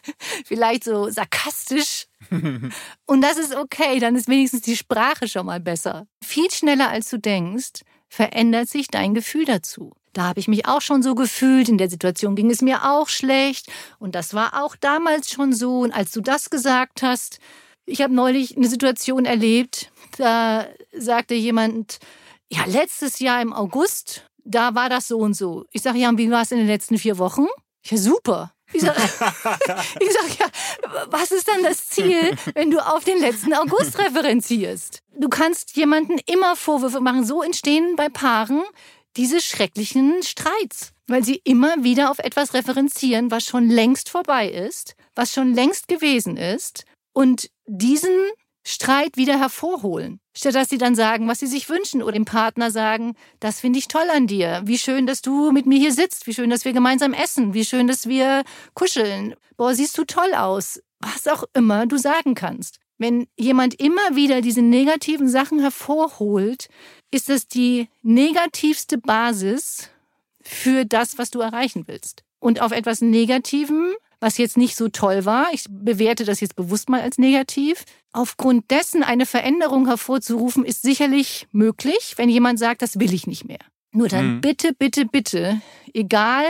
vielleicht 0.46 0.84
so 0.84 1.10
sarkastisch. 1.10 2.06
Und 3.06 3.22
das 3.22 3.38
ist 3.38 3.56
okay, 3.56 4.00
dann 4.00 4.16
ist 4.16 4.28
wenigstens 4.28 4.62
die 4.62 4.78
Sprache 4.78 5.28
schon 5.28 5.48
mal 5.48 5.60
besser. 5.60 6.08
Viel 6.24 6.50
schneller 6.52 6.90
als 6.90 7.10
du 7.10 7.18
denkst, 7.18 7.82
verändert 8.10 8.70
sich 8.70 8.88
dein 8.88 9.14
Gefühl 9.16 9.46
dazu. 9.46 9.94
Da 10.14 10.24
habe 10.24 10.40
ich 10.40 10.48
mich 10.48 10.66
auch 10.66 10.82
schon 10.82 11.04
so 11.04 11.14
gefühlt, 11.14 11.68
in 11.68 11.78
der 11.78 11.90
Situation 11.90 12.36
ging 12.36 12.50
es 12.50 12.62
mir 12.62 12.90
auch 12.90 13.10
schlecht 13.10 13.68
und 14.00 14.16
das 14.16 14.34
war 14.34 14.64
auch 14.64 14.76
damals 14.76 15.30
schon 15.30 15.52
so. 15.52 15.80
Und 15.80 15.92
als 15.92 16.12
du 16.12 16.22
das 16.22 16.50
gesagt 16.50 17.02
hast, 17.02 17.40
ich 17.86 18.02
habe 18.02 18.14
neulich 18.14 18.56
eine 18.56 18.68
Situation 18.68 19.26
erlebt, 19.26 19.92
da 20.20 20.68
sagte 20.94 21.34
jemand, 21.34 22.00
ja, 22.50 22.66
letztes 22.66 23.20
Jahr 23.20 23.42
im 23.42 23.54
August, 23.54 24.30
da 24.44 24.76
war 24.76 24.90
das 24.90 25.08
so 25.08 25.18
und 25.18 25.34
so. 25.34 25.66
Ich 25.72 25.82
sage, 25.82 26.00
ja, 26.00 26.10
und 26.10 26.18
wie 26.18 26.30
war 26.30 26.44
es 26.44 26.52
in 26.52 26.60
den 26.60 26.68
letzten 26.68 26.98
vier 26.98 27.18
Wochen? 27.18 27.46
Ja, 27.86 27.98
super. 27.98 28.52
Ich 28.74 28.82
sage, 28.82 29.00
sag, 29.20 30.40
ja, 30.40 30.48
was 31.08 31.32
ist 31.32 31.48
dann 31.48 31.64
das 31.64 31.88
Ziel, 31.88 32.36
wenn 32.54 32.72
du 32.72 32.80
auf 32.80 33.04
den 33.04 33.20
letzten 33.20 33.54
August 33.54 33.98
referenzierst? 34.00 35.00
Du 35.18 35.30
kannst 35.30 35.76
jemanden 35.76 36.20
immer 36.26 36.56
Vorwürfe 36.56 37.00
machen. 37.00 37.26
So 37.26 37.44
entstehen 37.44 37.96
bei 37.96 38.10
Paaren 38.10 38.64
diese 39.18 39.40
schrecklichen 39.40 40.24
Streits, 40.24 40.92
weil 41.08 41.24
sie 41.24 41.42
immer 41.44 41.84
wieder 41.84 42.12
auf 42.12 42.20
etwas 42.20 42.54
referenzieren, 42.54 43.32
was 43.32 43.46
schon 43.46 43.70
längst 43.70 44.10
vorbei 44.10 44.50
ist, 44.50 44.96
was 45.16 45.34
schon 45.34 45.54
längst 45.54 45.88
gewesen 45.88 46.36
ist 46.38 46.86
und 47.14 47.50
diesen 47.66 48.12
Streit 48.68 49.16
wieder 49.16 49.40
hervorholen. 49.40 50.20
Statt 50.36 50.56
dass 50.56 50.70
sie 50.70 50.80
dann 50.80 50.96
sagen, 50.96 51.28
was 51.28 51.40
sie 51.40 51.48
sich 51.48 51.70
wünschen 51.70 52.02
oder 52.02 52.14
dem 52.14 52.26
Partner 52.26 52.72
sagen, 52.72 53.16
das 53.40 53.60
finde 53.60 53.80
ich 53.80 53.88
toll 53.88 54.08
an 54.12 54.28
dir. 54.28 54.62
Wie 54.66 54.80
schön, 54.80 55.06
dass 55.06 55.22
du 55.22 55.52
mit 55.52 55.68
mir 55.68 55.78
hier 55.78 55.94
sitzt. 55.94 56.26
Wie 56.26 56.34
schön, 56.34 56.50
dass 56.50 56.66
wir 56.66 56.74
gemeinsam 56.74 57.14
essen. 57.14 57.54
Wie 57.54 57.64
schön, 57.64 57.88
dass 57.88 58.08
wir 58.08 58.44
kuscheln. 58.74 59.36
Boah, 59.56 59.76
siehst 59.76 59.98
du 59.98 60.04
toll 60.04 60.34
aus. 60.34 60.82
Was 61.00 61.28
auch 61.28 61.44
immer 61.54 61.86
du 61.86 61.98
sagen 61.98 62.34
kannst. 62.34 62.80
Wenn 62.98 63.28
jemand 63.38 63.80
immer 63.80 64.16
wieder 64.16 64.42
diese 64.42 64.62
negativen 64.62 65.30
Sachen 65.30 65.60
hervorholt, 65.60 66.68
ist 67.12 67.30
das 67.30 67.48
die 67.48 67.90
negativste 68.02 68.98
Basis 68.98 69.90
für 70.42 70.86
das, 70.86 71.18
was 71.18 71.30
du 71.30 71.40
erreichen 71.40 71.84
willst. 71.88 72.24
Und 72.40 72.62
auf 72.62 72.72
etwas 72.72 73.02
Negativem 73.02 73.94
was 74.26 74.40
jetzt 74.40 74.58
nicht 74.58 74.76
so 74.76 74.90
toll 74.90 75.24
war. 75.24 75.50
Ich 75.54 75.66
bewerte 75.70 76.26
das 76.26 76.42
jetzt 76.42 76.56
bewusst 76.56 76.90
mal 76.90 77.02
als 77.02 77.20
negativ. 77.20 77.86
Aufgrund 78.12 78.72
dessen 78.72 79.04
eine 79.04 79.28
Veränderung 79.28 79.86
hervorzurufen, 79.86 80.66
ist 80.66 80.82
sicherlich 80.82 81.48
möglich, 81.52 82.16
wenn 82.18 82.28
jemand 82.28 82.58
sagt, 82.58 82.82
das 82.82 83.00
will 83.00 83.14
ich 83.14 83.28
nicht 83.28 83.46
mehr. 83.46 83.60
Nur 83.92 84.08
dann 84.10 84.38
mhm. 84.38 84.42
bitte, 84.42 84.74
bitte, 84.74 85.06
bitte, 85.06 85.62
egal 85.94 86.44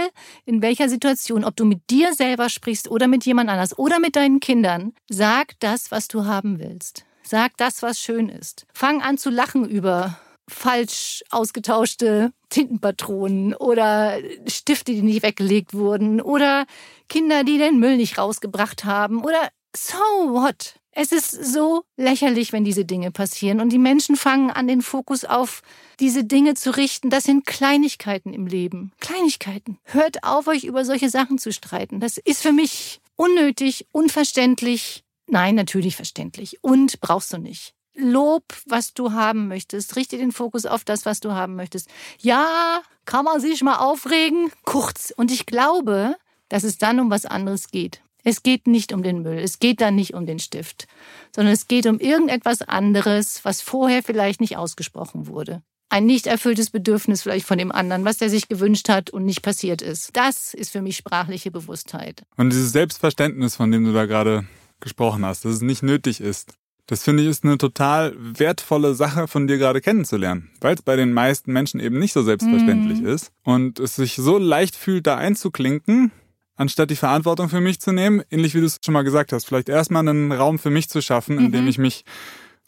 in 0.45 0.61
welcher 0.61 0.87
Situation, 0.87 1.43
ob 1.43 1.57
du 1.57 1.65
mit 1.65 1.89
dir 1.89 2.13
selber 2.13 2.47
sprichst 2.47 2.89
oder 2.89 3.07
mit 3.07 3.25
jemand 3.25 3.49
anders 3.49 3.77
oder 3.77 3.99
mit 3.99 4.15
deinen 4.15 4.39
Kindern, 4.39 4.93
sag 5.09 5.59
das, 5.59 5.91
was 5.91 6.07
du 6.07 6.23
haben 6.23 6.59
willst. 6.59 7.05
Sag 7.23 7.57
das, 7.57 7.81
was 7.81 7.99
schön 7.99 8.29
ist. 8.29 8.65
Fang 8.73 9.01
an 9.01 9.17
zu 9.17 9.29
lachen 9.29 9.67
über 9.67 10.17
falsch 10.47 11.23
ausgetauschte 11.29 12.31
Tintenpatronen 12.49 13.53
oder 13.55 14.17
Stifte, 14.47 14.93
die 14.93 15.01
nicht 15.01 15.23
weggelegt 15.23 15.73
wurden 15.73 16.21
oder 16.21 16.65
Kinder, 17.09 17.43
die 17.43 17.57
den 17.57 17.79
Müll 17.79 17.97
nicht 17.97 18.17
rausgebracht 18.17 18.85
haben 18.85 19.23
oder 19.23 19.49
so 19.75 19.97
what? 19.97 20.75
Es 20.97 21.11
ist 21.11 21.31
so 21.31 21.83
lächerlich, 21.97 22.53
wenn 22.53 22.63
diese 22.63 22.85
Dinge 22.85 23.11
passieren 23.11 23.59
und 23.59 23.69
die 23.69 23.77
Menschen 23.77 24.15
fangen 24.15 24.49
an, 24.49 24.67
den 24.67 24.81
Fokus 24.81 25.25
auf 25.25 25.61
diese 25.99 26.23
Dinge 26.23 26.53
zu 26.53 26.75
richten. 26.75 27.09
Das 27.09 27.25
sind 27.25 27.45
Kleinigkeiten 27.45 28.33
im 28.33 28.47
Leben. 28.47 28.93
Kleinigkeiten. 29.01 29.77
Hört 29.83 30.23
auf, 30.23 30.47
euch 30.47 30.63
über 30.63 30.85
solche 30.85 31.09
Sachen 31.09 31.37
zu 31.37 31.51
streiten. 31.51 31.99
Das 31.99 32.17
ist 32.17 32.41
für 32.41 32.53
mich 32.53 33.01
unnötig, 33.17 33.87
unverständlich. 33.91 35.03
Nein, 35.27 35.55
natürlich 35.55 35.97
verständlich. 35.97 36.63
Und 36.63 37.01
brauchst 37.01 37.33
du 37.33 37.39
nicht. 37.39 37.74
Lob, 37.95 38.43
was 38.65 38.93
du 38.93 39.13
haben 39.13 39.47
möchtest. 39.47 39.95
Richte 39.95 40.17
den 40.17 40.31
Fokus 40.31 40.65
auf 40.65 40.83
das, 40.83 41.05
was 41.05 41.19
du 41.19 41.31
haben 41.31 41.55
möchtest. 41.55 41.89
Ja, 42.19 42.81
kann 43.05 43.25
man 43.25 43.39
sich 43.39 43.61
mal 43.63 43.77
aufregen, 43.77 44.51
kurz. 44.63 45.13
Und 45.15 45.31
ich 45.31 45.45
glaube, 45.45 46.15
dass 46.49 46.63
es 46.63 46.77
dann 46.77 46.99
um 46.99 47.09
was 47.09 47.25
anderes 47.25 47.69
geht. 47.69 48.01
Es 48.23 48.41
geht 48.41 48.65
nicht 48.65 48.91
um 48.91 49.03
den 49.03 49.21
Müll, 49.21 49.37
es 49.37 49.59
geht 49.59 49.81
dann 49.81 49.93
nicht 49.93 50.15
um 50.15 50.25
den 50.25 50.39
Stift, 50.39 50.87
sondern 51.33 51.53
es 51.53 51.67
geht 51.67 51.85
um 51.85 51.99
irgendetwas 51.99 52.63
anderes, 52.63 53.45
was 53.45 53.61
vorher 53.61 54.01
vielleicht 54.01 54.41
nicht 54.41 54.57
ausgesprochen 54.57 55.27
wurde. 55.27 55.61
Ein 55.89 56.07
nicht 56.07 56.25
erfülltes 56.25 56.71
Bedürfnis 56.71 57.21
vielleicht 57.21 57.45
von 57.45 57.59
dem 57.59 57.71
anderen, 57.71 58.03
was 58.03 58.17
der 58.17 58.31
sich 58.31 58.47
gewünscht 58.47 58.89
hat 58.89 59.11
und 59.11 59.25
nicht 59.25 59.43
passiert 59.43 59.83
ist. 59.83 60.09
Das 60.13 60.55
ist 60.55 60.71
für 60.71 60.81
mich 60.81 60.97
sprachliche 60.97 61.51
Bewusstheit. 61.51 62.23
Und 62.35 62.49
dieses 62.49 62.71
Selbstverständnis, 62.71 63.55
von 63.55 63.71
dem 63.71 63.85
du 63.85 63.93
da 63.93 64.07
gerade 64.07 64.47
gesprochen 64.79 65.23
hast, 65.23 65.45
dass 65.45 65.53
es 65.53 65.61
nicht 65.61 65.83
nötig 65.83 66.19
ist, 66.19 66.55
das 66.87 67.03
finde 67.03 67.23
ich 67.23 67.29
ist 67.29 67.43
eine 67.43 67.57
total 67.57 68.15
wertvolle 68.17 68.93
Sache 68.93 69.27
von 69.27 69.47
dir 69.47 69.57
gerade 69.57 69.81
kennenzulernen, 69.81 70.51
weil 70.61 70.75
es 70.75 70.81
bei 70.81 70.95
den 70.95 71.13
meisten 71.13 71.51
Menschen 71.51 71.79
eben 71.79 71.97
nicht 71.97 72.13
so 72.13 72.21
selbstverständlich 72.21 73.01
mhm. 73.01 73.07
ist 73.07 73.31
und 73.43 73.79
es 73.79 73.95
sich 73.95 74.15
so 74.15 74.37
leicht 74.37 74.75
fühlt, 74.75 75.07
da 75.07 75.17
einzuklinken, 75.17 76.11
anstatt 76.55 76.91
die 76.91 76.95
Verantwortung 76.95 77.49
für 77.49 77.61
mich 77.61 77.79
zu 77.81 77.91
nehmen, 77.91 78.21
ähnlich 78.29 78.53
wie 78.53 78.59
du 78.59 78.65
es 78.65 78.77
schon 78.83 78.93
mal 78.93 79.03
gesagt 79.03 79.33
hast, 79.33 79.45
vielleicht 79.45 79.69
erstmal 79.69 80.07
einen 80.07 80.31
Raum 80.31 80.59
für 80.59 80.69
mich 80.69 80.89
zu 80.89 81.01
schaffen, 81.01 81.39
in 81.39 81.51
dem 81.51 81.63
mhm. 81.63 81.69
ich 81.69 81.77
mich 81.77 82.05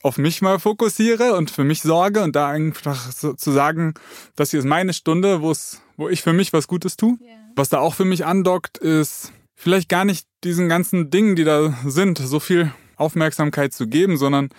auf 0.04 0.18
mich 0.18 0.42
mal 0.42 0.60
fokussiere 0.60 1.34
und 1.34 1.52
für 1.52 1.64
mich 1.64 1.82
sorge 1.82 2.22
und 2.22 2.36
da 2.36 2.50
einfach 2.50 3.12
so 3.12 3.34
zu 3.34 3.52
sagen, 3.52 3.96
das 4.36 4.52
hier 4.52 4.60
ist 4.60 4.66
meine 4.66 4.94
Stunde, 4.94 5.42
wo 5.42 5.52
es, 5.52 5.82
wo 5.96 6.08
ich 6.10 6.22
für 6.22 6.34
mich 6.34 6.54
was 6.54 6.68
Gutes 6.68 6.98
tue. 6.98 7.18
Yeah. 7.20 7.36
Was 7.56 7.70
da 7.70 7.80
auch 7.80 7.96
für 7.96 8.06
mich 8.06 8.26
andockt, 8.26 8.78
ist 8.78 9.34
vielleicht 9.56 9.90
gar 9.90 10.06
nicht 10.06 10.28
diesen 10.44 10.70
ganzen 10.70 11.10
Dingen, 11.10 11.36
die 11.36 11.44
da 11.44 11.76
sind, 11.86 12.20
so 12.20 12.40
viel 12.40 12.72
Aufmerksamkeit 12.98 13.74
zu 13.74 13.88
geben, 13.88 14.18
sondern 14.18 14.50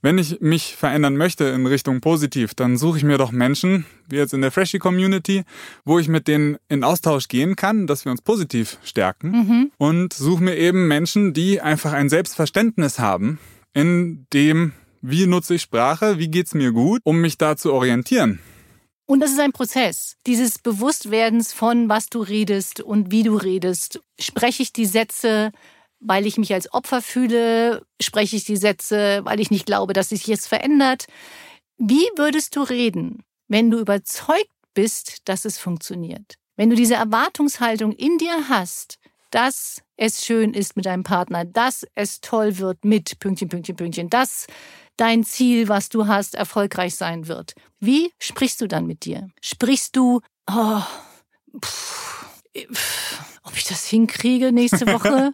wenn 0.00 0.18
ich 0.18 0.40
mich 0.40 0.76
verändern 0.76 1.16
möchte 1.16 1.44
in 1.44 1.66
Richtung 1.66 2.00
positiv, 2.00 2.54
dann 2.54 2.76
suche 2.76 2.98
ich 2.98 3.04
mir 3.04 3.18
doch 3.18 3.32
Menschen, 3.32 3.84
wie 4.08 4.16
jetzt 4.16 4.32
in 4.32 4.42
der 4.42 4.52
Freshie 4.52 4.78
Community, 4.78 5.42
wo 5.84 5.98
ich 5.98 6.08
mit 6.08 6.28
denen 6.28 6.56
in 6.68 6.84
Austausch 6.84 7.26
gehen 7.26 7.56
kann, 7.56 7.86
dass 7.88 8.04
wir 8.04 8.12
uns 8.12 8.22
positiv 8.22 8.78
stärken 8.84 9.30
mhm. 9.30 9.72
und 9.76 10.12
suche 10.12 10.42
mir 10.42 10.56
eben 10.56 10.86
Menschen, 10.86 11.32
die 11.32 11.60
einfach 11.60 11.92
ein 11.92 12.08
Selbstverständnis 12.08 13.00
haben 13.00 13.40
in 13.74 14.26
dem, 14.32 14.72
wie 15.02 15.26
nutze 15.26 15.54
ich 15.54 15.62
Sprache, 15.62 16.18
wie 16.18 16.28
geht's 16.28 16.54
mir 16.54 16.72
gut, 16.72 17.00
um 17.04 17.20
mich 17.20 17.36
da 17.36 17.56
zu 17.56 17.72
orientieren. 17.72 18.38
Und 19.06 19.20
das 19.20 19.30
ist 19.32 19.40
ein 19.40 19.52
Prozess, 19.52 20.16
dieses 20.26 20.58
Bewusstwerdens 20.58 21.52
von, 21.52 21.88
was 21.88 22.08
du 22.08 22.20
redest 22.20 22.80
und 22.80 23.10
wie 23.10 23.22
du 23.22 23.36
redest. 23.36 24.00
Spreche 24.20 24.62
ich 24.62 24.72
die 24.72 24.84
Sätze 24.84 25.50
weil 26.00 26.26
ich 26.26 26.38
mich 26.38 26.52
als 26.52 26.72
Opfer 26.72 27.02
fühle, 27.02 27.82
spreche 28.00 28.36
ich 28.36 28.44
die 28.44 28.56
Sätze, 28.56 29.20
weil 29.24 29.40
ich 29.40 29.50
nicht 29.50 29.66
glaube, 29.66 29.92
dass 29.92 30.10
sich 30.10 30.26
jetzt 30.26 30.46
verändert. 30.48 31.06
Wie 31.76 32.06
würdest 32.16 32.56
du 32.56 32.62
reden, 32.62 33.24
wenn 33.48 33.70
du 33.70 33.78
überzeugt 33.78 34.50
bist, 34.74 35.28
dass 35.28 35.44
es 35.44 35.58
funktioniert? 35.58 36.34
Wenn 36.56 36.70
du 36.70 36.76
diese 36.76 36.94
Erwartungshaltung 36.94 37.92
in 37.92 38.18
dir 38.18 38.48
hast, 38.48 38.98
dass 39.30 39.82
es 39.96 40.24
schön 40.24 40.54
ist 40.54 40.76
mit 40.76 40.86
deinem 40.86 41.02
Partner, 41.02 41.44
dass 41.44 41.86
es 41.94 42.20
toll 42.20 42.58
wird 42.58 42.84
mit 42.84 43.18
Pünktchen, 43.18 43.48
Pünktchen, 43.48 43.76
Pünktchen, 43.76 44.10
dass 44.10 44.46
dein 44.96 45.24
Ziel, 45.24 45.68
was 45.68 45.88
du 45.88 46.06
hast, 46.06 46.34
erfolgreich 46.34 46.94
sein 46.94 47.28
wird. 47.28 47.54
Wie 47.78 48.10
sprichst 48.18 48.60
du 48.60 48.66
dann 48.66 48.86
mit 48.86 49.04
dir? 49.04 49.28
Sprichst 49.40 49.96
du, 49.96 50.20
oh, 50.50 50.82
pff, 51.64 52.40
pff, 52.72 53.38
ob 53.44 53.56
ich 53.56 53.64
das 53.64 53.86
hinkriege 53.86 54.52
nächste 54.52 54.86
Woche? 54.92 55.32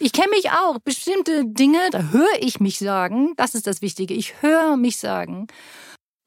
Ich 0.00 0.12
kenne 0.12 0.30
mich 0.30 0.50
auch. 0.50 0.78
Bestimmte 0.78 1.44
Dinge, 1.44 1.90
da 1.90 2.10
höre 2.12 2.40
ich 2.40 2.60
mich 2.60 2.78
sagen. 2.78 3.34
Das 3.36 3.54
ist 3.54 3.66
das 3.66 3.82
Wichtige. 3.82 4.14
Ich 4.14 4.42
höre 4.42 4.76
mich 4.76 4.98
sagen. 4.98 5.48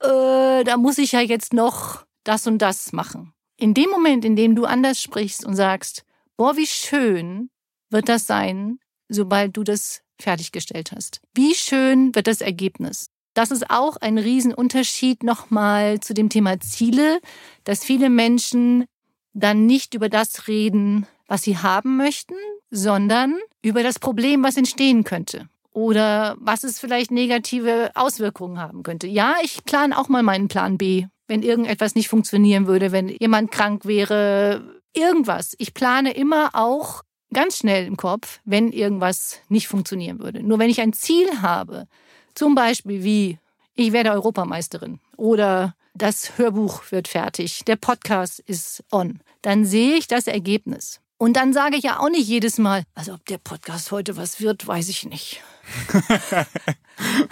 Äh, 0.02 0.64
da 0.66 0.76
muss 0.78 0.98
ich 0.98 1.14
ja 1.14 1.22
jetzt 1.22 1.54
noch 1.54 2.06
das 2.26 2.48
und 2.48 2.58
das 2.58 2.92
machen. 2.92 3.34
In 3.56 3.74
dem 3.74 3.90
Moment, 3.90 4.26
in 4.26 4.36
dem 4.36 4.56
du 4.56 4.66
anders 4.66 5.02
sprichst 5.02 5.46
und 5.46 5.56
sagst, 5.56 6.04
boah, 6.36 6.58
wie 6.58 6.68
schön 6.68 7.50
wird 7.90 8.10
das 8.10 8.28
sein, 8.28 8.80
sobald 9.08 9.56
du 9.56 9.64
das 9.64 10.02
fertiggestellt 10.20 10.92
hast. 10.92 11.22
Wie 11.34 11.56
schön 11.56 12.14
wird 12.14 12.28
das 12.28 12.42
Ergebnis. 12.42 13.08
Das 13.34 13.52
ist 13.52 13.70
auch 13.70 13.96
ein 13.98 14.18
Riesenunterschied 14.18 15.24
nochmal 15.24 16.02
zu 16.02 16.14
dem 16.14 16.28
Thema 16.28 16.60
Ziele, 16.60 17.22
dass 17.64 17.86
viele 17.86 18.10
Menschen 18.10 18.86
dann 19.34 19.66
nicht 19.66 19.94
über 19.94 20.10
das 20.10 20.50
reden, 20.50 21.08
was 21.28 21.44
sie 21.44 21.58
haben 21.58 21.96
möchten, 21.96 22.36
sondern 22.72 23.38
über 23.62 23.84
das 23.84 24.00
Problem, 24.00 24.44
was 24.44 24.58
entstehen 24.58 25.04
könnte 25.04 25.48
oder 25.74 26.36
was 26.40 26.64
es 26.64 26.80
vielleicht 26.80 27.12
negative 27.12 27.92
Auswirkungen 27.96 28.60
haben 28.60 28.84
könnte. 28.84 29.08
Ja, 29.08 29.36
ich 29.44 29.64
plane 29.64 29.98
auch 29.98 30.10
mal 30.10 30.24
meinen 30.24 30.48
Plan 30.48 30.78
B, 30.78 31.06
wenn 31.28 31.44
irgendetwas 31.44 31.96
nicht 31.96 32.10
funktionieren 32.10 32.68
würde, 32.68 32.92
wenn 32.92 33.10
jemand 33.10 33.52
krank 33.52 33.86
wäre, 33.86 34.82
irgendwas. 34.94 35.56
Ich 35.60 35.74
plane 35.74 36.14
immer 36.14 36.50
auch 36.54 37.04
ganz 37.34 37.58
schnell 37.58 37.86
im 37.86 37.98
Kopf, 37.98 38.40
wenn 38.44 38.72
irgendwas 38.72 39.40
nicht 39.48 39.68
funktionieren 39.68 40.20
würde. 40.20 40.44
Nur 40.44 40.60
wenn 40.60 40.70
ich 40.70 40.82
ein 40.82 40.94
Ziel 40.94 41.42
habe, 41.42 41.88
zum 42.36 42.56
Beispiel 42.56 43.04
wie 43.04 43.38
ich 43.76 43.94
werde 43.94 44.12
Europameisterin 44.12 45.00
oder 45.16 45.76
das 45.94 46.38
Hörbuch 46.38 46.84
wird 46.92 47.08
fertig, 47.08 47.64
der 47.66 47.76
Podcast 47.76 48.40
ist 48.40 48.84
on. 48.92 49.20
Dann 49.42 49.66
sehe 49.66 49.96
ich 49.96 50.08
das 50.08 50.28
Ergebnis. 50.28 51.01
Und 51.22 51.34
dann 51.34 51.54
sage 51.54 51.78
ich 51.78 51.84
ja 51.84 52.00
auch 52.00 52.10
nicht 52.10 52.28
jedes 52.28 52.58
Mal, 52.58 52.82
also 52.96 53.14
ob 53.14 53.24
der 53.28 53.38
Podcast 53.38 53.92
heute 53.92 54.18
was 54.18 54.42
wird, 54.42 54.66
weiß 54.66 54.90
ich 54.90 55.06
nicht. 55.06 55.44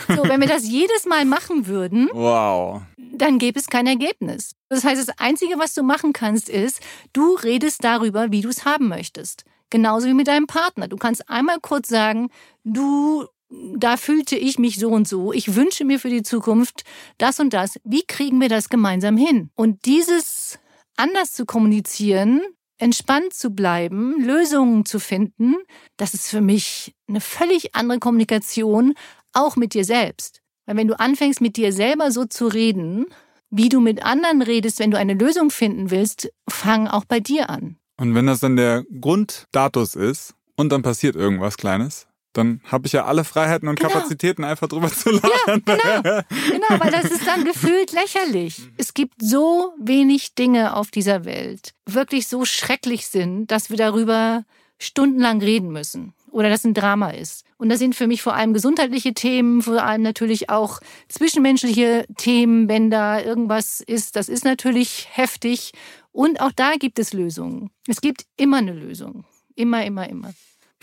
so, 0.07 0.29
wenn 0.29 0.39
wir 0.41 0.47
das 0.47 0.63
jedes 0.63 1.07
Mal 1.07 1.25
machen 1.25 1.65
würden, 1.65 2.07
wow. 2.13 2.83
dann 2.97 3.39
gäbe 3.39 3.59
es 3.59 3.65
kein 3.65 3.87
Ergebnis. 3.87 4.51
Das 4.69 4.83
heißt, 4.83 5.07
das 5.07 5.17
Einzige, 5.17 5.57
was 5.57 5.73
du 5.73 5.81
machen 5.81 6.13
kannst, 6.13 6.49
ist, 6.49 6.81
du 7.13 7.33
redest 7.33 7.83
darüber, 7.83 8.31
wie 8.31 8.41
du 8.41 8.49
es 8.49 8.63
haben 8.63 8.89
möchtest. 8.89 9.43
Genauso 9.71 10.05
wie 10.05 10.13
mit 10.13 10.27
deinem 10.27 10.45
Partner. 10.45 10.87
Du 10.87 10.97
kannst 10.97 11.27
einmal 11.27 11.57
kurz 11.59 11.89
sagen, 11.89 12.29
du, 12.63 13.25
da 13.49 13.97
fühlte 13.97 14.35
ich 14.35 14.59
mich 14.59 14.77
so 14.77 14.89
und 14.89 15.07
so. 15.07 15.33
Ich 15.33 15.55
wünsche 15.55 15.83
mir 15.83 15.99
für 15.99 16.11
die 16.11 16.21
Zukunft 16.21 16.83
das 17.17 17.39
und 17.39 17.53
das. 17.53 17.79
Wie 17.83 18.03
kriegen 18.05 18.39
wir 18.39 18.49
das 18.49 18.69
gemeinsam 18.69 19.17
hin? 19.17 19.49
Und 19.55 19.85
dieses 19.85 20.59
anders 20.95 21.31
zu 21.31 21.47
kommunizieren, 21.47 22.43
entspannt 22.79 23.33
zu 23.33 23.51
bleiben, 23.51 24.15
Lösungen 24.23 24.85
zu 24.85 24.99
finden, 24.99 25.55
das 25.97 26.13
ist 26.13 26.29
für 26.29 26.41
mich 26.41 26.95
eine 27.07 27.21
völlig 27.21 27.75
andere 27.75 27.99
Kommunikation, 27.99 28.93
auch 29.33 29.55
mit 29.55 29.73
dir 29.73 29.85
selbst. 29.85 30.41
Weil 30.65 30.77
wenn 30.77 30.87
du 30.87 30.99
anfängst, 30.99 31.41
mit 31.41 31.57
dir 31.57 31.71
selber 31.73 32.11
so 32.11 32.25
zu 32.25 32.47
reden, 32.47 33.05
wie 33.49 33.69
du 33.69 33.79
mit 33.79 34.03
anderen 34.03 34.41
redest, 34.41 34.79
wenn 34.79 34.91
du 34.91 34.97
eine 34.97 35.13
Lösung 35.13 35.51
finden 35.51 35.91
willst, 35.91 36.31
fang 36.49 36.87
auch 36.87 37.05
bei 37.05 37.19
dir 37.19 37.49
an. 37.49 37.77
Und 37.97 38.15
wenn 38.15 38.27
das 38.27 38.39
dann 38.39 38.55
der 38.55 38.83
Grunddatus 39.01 39.95
ist 39.95 40.35
und 40.55 40.71
dann 40.71 40.81
passiert 40.81 41.15
irgendwas 41.15 41.57
Kleines, 41.57 42.07
dann 42.39 42.61
habe 42.65 42.87
ich 42.87 42.93
ja 42.93 43.05
alle 43.05 43.23
Freiheiten 43.23 43.67
und 43.67 43.79
genau. 43.79 43.91
Kapazitäten, 43.91 44.43
einfach 44.43 44.67
drüber 44.67 44.91
zu 44.91 45.11
lachen. 45.11 45.63
Ja, 45.67 46.01
genau. 46.01 46.21
genau, 46.51 46.79
weil 46.79 46.91
das 46.91 47.05
ist 47.05 47.27
dann 47.27 47.43
gefühlt 47.43 47.91
lächerlich. 47.91 48.61
Es 48.77 48.93
gibt 48.93 49.15
so 49.21 49.73
wenig 49.79 50.35
Dinge 50.35 50.75
auf 50.75 50.89
dieser 50.91 51.25
Welt, 51.25 51.73
wirklich 51.85 52.27
so 52.27 52.45
schrecklich 52.45 53.07
sind, 53.07 53.47
dass 53.47 53.69
wir 53.69 53.77
darüber 53.77 54.43
stundenlang 54.79 55.41
reden 55.41 55.71
müssen 55.71 56.13
oder 56.31 56.49
dass 56.49 56.63
ein 56.63 56.73
Drama 56.73 57.09
ist. 57.11 57.45
Und 57.57 57.69
das 57.69 57.79
sind 57.79 57.95
für 57.95 58.07
mich 58.07 58.21
vor 58.21 58.35
allem 58.35 58.53
gesundheitliche 58.53 59.13
Themen, 59.13 59.61
vor 59.61 59.83
allem 59.83 60.01
natürlich 60.01 60.49
auch 60.49 60.79
zwischenmenschliche 61.09 62.05
Themen, 62.17 62.69
wenn 62.69 62.89
da 62.89 63.19
irgendwas 63.19 63.81
ist. 63.81 64.15
Das 64.15 64.29
ist 64.29 64.45
natürlich 64.45 65.09
heftig. 65.11 65.73
Und 66.11 66.39
auch 66.39 66.51
da 66.53 66.75
gibt 66.79 66.99
es 66.99 67.11
Lösungen. 67.13 67.69
Es 67.87 67.99
gibt 67.99 68.25
immer 68.37 68.57
eine 68.57 68.73
Lösung. 68.73 69.25
Immer, 69.55 69.85
immer, 69.85 70.09
immer. 70.09 70.33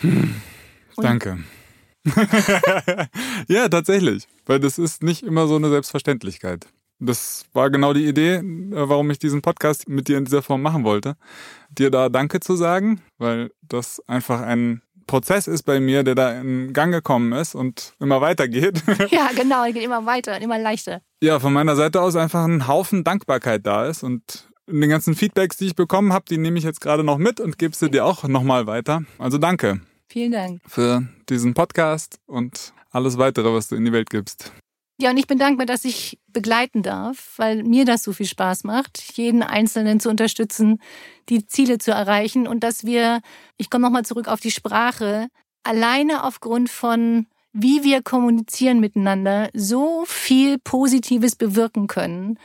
Hm. 0.01 0.35
Danke. 1.03 1.39
ja, 3.47 3.67
tatsächlich. 3.69 4.27
Weil 4.45 4.59
das 4.59 4.77
ist 4.77 5.03
nicht 5.03 5.23
immer 5.23 5.47
so 5.47 5.55
eine 5.55 5.69
Selbstverständlichkeit. 5.69 6.67
Das 6.99 7.45
war 7.53 7.69
genau 7.69 7.93
die 7.93 8.07
Idee, 8.07 8.35
äh, 8.35 8.43
warum 8.71 9.11
ich 9.11 9.19
diesen 9.19 9.41
Podcast 9.41 9.87
mit 9.87 10.07
dir 10.07 10.17
in 10.17 10.25
dieser 10.25 10.41
Form 10.41 10.61
machen 10.61 10.83
wollte. 10.83 11.15
Dir 11.69 11.91
da 11.91 12.09
Danke 12.09 12.39
zu 12.39 12.55
sagen, 12.55 13.01
weil 13.17 13.51
das 13.61 14.01
einfach 14.07 14.41
ein 14.41 14.81
Prozess 15.05 15.47
ist 15.47 15.63
bei 15.63 15.79
mir, 15.79 16.03
der 16.03 16.15
da 16.15 16.31
in 16.39 16.73
Gang 16.73 16.91
gekommen 16.91 17.31
ist 17.33 17.55
und 17.55 17.93
immer 17.99 18.19
weitergeht. 18.21 18.83
Ja, 19.11 19.29
genau, 19.35 19.65
geht 19.65 19.83
immer 19.83 20.05
weiter, 20.05 20.41
immer 20.41 20.59
leichter. 20.59 21.01
Ja, 21.21 21.39
von 21.39 21.53
meiner 21.53 21.75
Seite 21.75 22.01
aus 22.01 22.15
einfach 22.15 22.43
ein 22.43 22.67
Haufen 22.67 23.03
Dankbarkeit 23.03 23.65
da 23.65 23.85
ist 23.85 24.03
und 24.03 24.49
in 24.65 24.81
den 24.81 24.89
ganzen 24.89 25.15
Feedbacks, 25.15 25.57
die 25.57 25.67
ich 25.67 25.75
bekommen 25.75 26.11
habe, 26.11 26.25
die 26.29 26.37
nehme 26.37 26.57
ich 26.57 26.65
jetzt 26.65 26.81
gerade 26.81 27.03
noch 27.03 27.17
mit 27.17 27.39
und 27.39 27.57
gebe 27.57 27.75
sie 27.75 27.89
dir 27.89 28.05
auch 28.05 28.23
nochmal 28.23 28.67
weiter. 28.67 29.03
Also 29.17 29.37
danke. 29.37 29.79
Vielen 30.09 30.31
Dank. 30.31 30.61
Für 30.65 31.07
diesen 31.29 31.53
Podcast 31.53 32.19
und 32.25 32.73
alles 32.91 33.17
weitere, 33.17 33.53
was 33.53 33.67
du 33.67 33.75
in 33.75 33.85
die 33.85 33.91
Welt 33.91 34.09
gibst. 34.09 34.51
Ja, 34.99 35.11
und 35.11 35.17
ich 35.17 35.27
bin 35.27 35.37
dankbar, 35.37 35.67
dass 35.67 35.85
ich 35.85 36.17
begleiten 36.27 36.81
darf, 36.81 37.33
weil 37.37 37.63
mir 37.63 37.85
das 37.85 38.01
so 38.01 38.13
viel 38.13 38.25
Spaß 38.25 38.63
macht, 38.63 38.99
jeden 39.15 39.43
Einzelnen 39.43 39.99
zu 39.99 40.09
unterstützen, 40.09 40.81
die 41.29 41.45
Ziele 41.45 41.77
zu 41.77 41.91
erreichen 41.91 42.47
und 42.47 42.63
dass 42.63 42.83
wir, 42.83 43.21
ich 43.57 43.69
komme 43.69 43.83
nochmal 43.83 44.05
zurück 44.05 44.27
auf 44.27 44.39
die 44.39 44.49
Sprache, 44.49 45.27
alleine 45.63 46.23
aufgrund 46.23 46.69
von, 46.69 47.27
wie 47.53 47.83
wir 47.83 48.01
kommunizieren 48.01 48.79
miteinander, 48.79 49.49
so 49.53 50.03
viel 50.07 50.57
Positives 50.57 51.35
bewirken 51.35 51.85
können. 51.85 52.39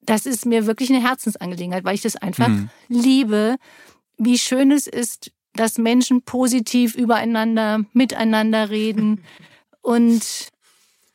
Das 0.00 0.24
ist 0.24 0.46
mir 0.46 0.66
wirklich 0.66 0.88
eine 0.88 1.02
Herzensangelegenheit, 1.02 1.84
weil 1.84 1.94
ich 1.94 2.02
das 2.02 2.16
einfach 2.16 2.48
mhm. 2.48 2.70
liebe, 2.88 3.56
wie 4.16 4.38
schön 4.38 4.70
es 4.70 4.86
ist, 4.86 5.30
dass 5.54 5.78
Menschen 5.78 6.22
positiv 6.22 6.94
übereinander, 6.94 7.80
miteinander 7.92 8.70
reden 8.70 9.24
und 9.82 10.50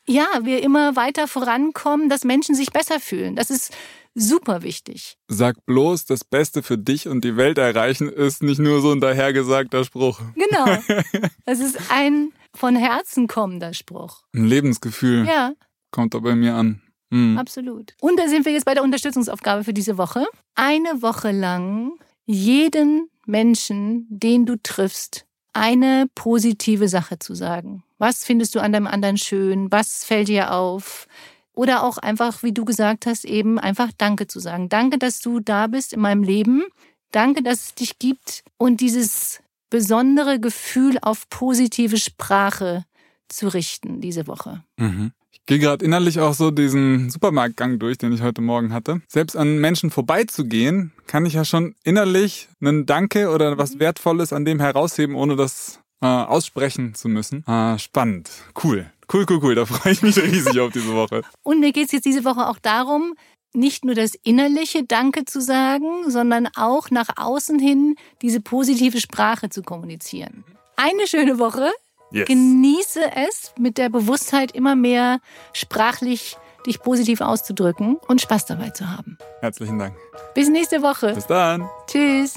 ja, 0.10 0.26
wir 0.44 0.64
immer 0.64 0.96
weiter 0.96 1.28
vorankommen, 1.28 2.10
dass 2.10 2.24
Menschen 2.24 2.56
sich 2.56 2.72
besser 2.72 3.00
fühlen. 3.00 3.36
Das 3.36 3.50
ist 3.50 3.74
super 4.16 4.64
wichtig. 4.64 5.18
Sag 5.28 5.66
bloß, 5.66 6.06
das 6.06 6.24
Beste 6.24 6.64
für 6.64 6.78
dich 6.78 7.08
und 7.08 7.24
die 7.24 7.36
Welt 7.38 7.58
erreichen 7.58 8.10
ist 8.10 8.42
nicht 8.42 8.60
nur 8.60 8.82
so 8.82 8.92
ein 8.92 9.02
dahergesagter 9.02 9.84
Spruch. 9.84 10.20
Genau. 10.36 10.78
Das 11.46 11.60
ist 11.60 11.92
ein 11.92 12.34
von 12.54 12.76
Herzen 12.76 13.28
kommender 13.28 13.74
Spruch. 13.74 14.24
Ein 14.34 14.46
Lebensgefühl. 14.48 15.26
Ja. 15.26 15.54
Kommt 15.92 16.14
da 16.14 16.20
bei 16.20 16.36
mir 16.36 16.56
an. 16.56 16.82
Mhm. 17.10 17.38
Absolut. 17.38 17.94
Und 18.02 18.20
da 18.20 18.28
sind 18.28 18.46
wir 18.46 18.52
jetzt 18.52 18.66
bei 18.66 18.74
der 18.74 18.84
Unterstützungsaufgabe 18.84 19.64
für 19.64 19.74
diese 19.74 19.98
Woche. 19.98 20.26
Eine 20.56 21.02
Woche 21.02 21.32
lang 21.32 21.94
jeden 22.26 23.10
Menschen, 23.28 24.08
den 24.10 24.46
du 24.46 24.56
triffst, 24.62 25.26
eine 25.54 26.08
positive 26.16 26.88
Sache 26.88 27.20
zu 27.20 27.36
sagen. 27.36 27.84
Was 27.98 28.24
findest 28.24 28.56
du 28.56 28.60
an 28.60 28.74
deinem 28.74 28.88
anderen 28.88 29.18
schön? 29.18 29.72
Was 29.72 30.04
fällt 30.06 30.28
dir 30.28 30.54
auf? 30.54 31.08
Oder 31.54 31.84
auch 31.84 31.98
einfach, 31.98 32.44
wie 32.44 32.54
du 32.54 32.66
gesagt 32.66 33.08
hast, 33.08 33.26
eben 33.26 33.58
einfach 33.58 33.90
Danke 33.98 34.28
zu 34.28 34.40
sagen. 34.40 34.70
Danke, 34.70 35.00
dass 35.00 35.20
du 35.20 35.40
da 35.40 35.68
bist 35.68 35.94
in 35.94 36.00
meinem 36.00 36.22
Leben. 36.22 36.64
Danke, 37.12 37.42
dass 37.42 37.66
es 37.66 37.76
dich 37.76 37.98
gibt 37.98 38.44
und 38.58 38.82
dieses 38.82 39.42
besondere 39.70 40.40
Gefühl 40.40 41.00
auf 41.02 41.28
positive 41.30 41.98
Sprache 41.98 42.86
zu 43.28 43.48
richten 43.48 44.00
diese 44.00 44.28
Woche. 44.28 44.64
Mhm 44.78 45.12
gehe 45.46 45.60
gerade 45.60 45.84
innerlich 45.84 46.20
auch 46.20 46.34
so 46.34 46.52
diesen 46.52 47.10
Supermarktgang 47.10 47.80
durch, 47.80 47.98
den 47.98 48.12
ich 48.14 48.22
heute 48.22 48.42
Morgen 48.42 48.74
hatte. 48.74 49.02
Selbst 49.08 49.36
an 49.36 49.60
Menschen 49.60 49.92
vorbeizugehen, 49.92 50.92
kann 51.08 51.26
ich 51.26 51.34
ja 51.34 51.46
schon 51.46 51.76
innerlich 51.84 52.50
einen 52.62 52.86
Danke 52.86 53.30
oder 53.30 53.58
was 53.58 53.76
mhm. 53.76 53.80
Wertvolles 53.80 54.34
an 54.34 54.46
dem 54.46 54.60
herausheben, 54.60 55.16
ohne 55.16 55.36
das 55.36 55.80
äh, 56.02 56.06
aussprechen 56.06 56.96
zu 56.96 57.08
müssen. 57.08 57.44
Ah, 57.48 57.78
spannend. 57.78 58.30
Cool. 58.64 58.92
Cool, 59.12 59.26
cool, 59.30 59.40
cool. 59.42 59.56
Da 59.56 59.66
freue 59.68 59.94
ich 59.94 60.02
mich 60.02 60.18
riesig 60.18 60.60
auf 60.60 60.72
diese 60.72 60.94
Woche. 60.94 61.22
Und 61.44 61.60
mir 61.60 61.72
geht's 61.72 61.92
jetzt 61.92 62.06
diese 62.06 62.26
Woche 62.26 62.48
auch 62.48 62.60
darum, 62.60 63.16
nicht 63.54 63.86
nur 63.86 63.96
das 63.96 64.14
innerliche 64.24 64.84
Danke 64.84 65.26
zu 65.26 65.42
sagen, 65.42 66.10
sondern 66.10 66.48
auch 66.56 66.92
nach 66.92 67.10
außen 67.16 67.60
hin 67.60 67.96
diese 68.22 68.42
positive 68.42 69.00
Sprache 69.00 69.50
zu 69.50 69.64
kommunizieren. 69.64 70.44
Eine 70.76 71.08
schöne 71.08 71.40
Woche. 71.40 71.72
Yes. 72.12 72.28
Genieße 72.28 73.02
es 73.16 73.54
mit 73.60 73.78
der 73.78 73.90
Bewusstheit 73.90 74.52
immer 74.54 74.76
mehr 74.76 75.20
sprachlich 75.54 76.38
dich 76.66 76.82
positiv 76.82 77.22
auszudrücken 77.22 77.98
und 78.08 78.22
Spaß 78.22 78.46
dabei 78.46 78.70
zu 78.70 78.90
haben. 78.90 79.18
Herzlichen 79.42 79.80
Dank. 79.80 79.96
Bis 80.34 80.50
nächste 80.50 80.82
Woche. 80.82 81.14
Bis 81.14 81.28
dann. 81.28 81.68
Tschüss. 81.88 82.36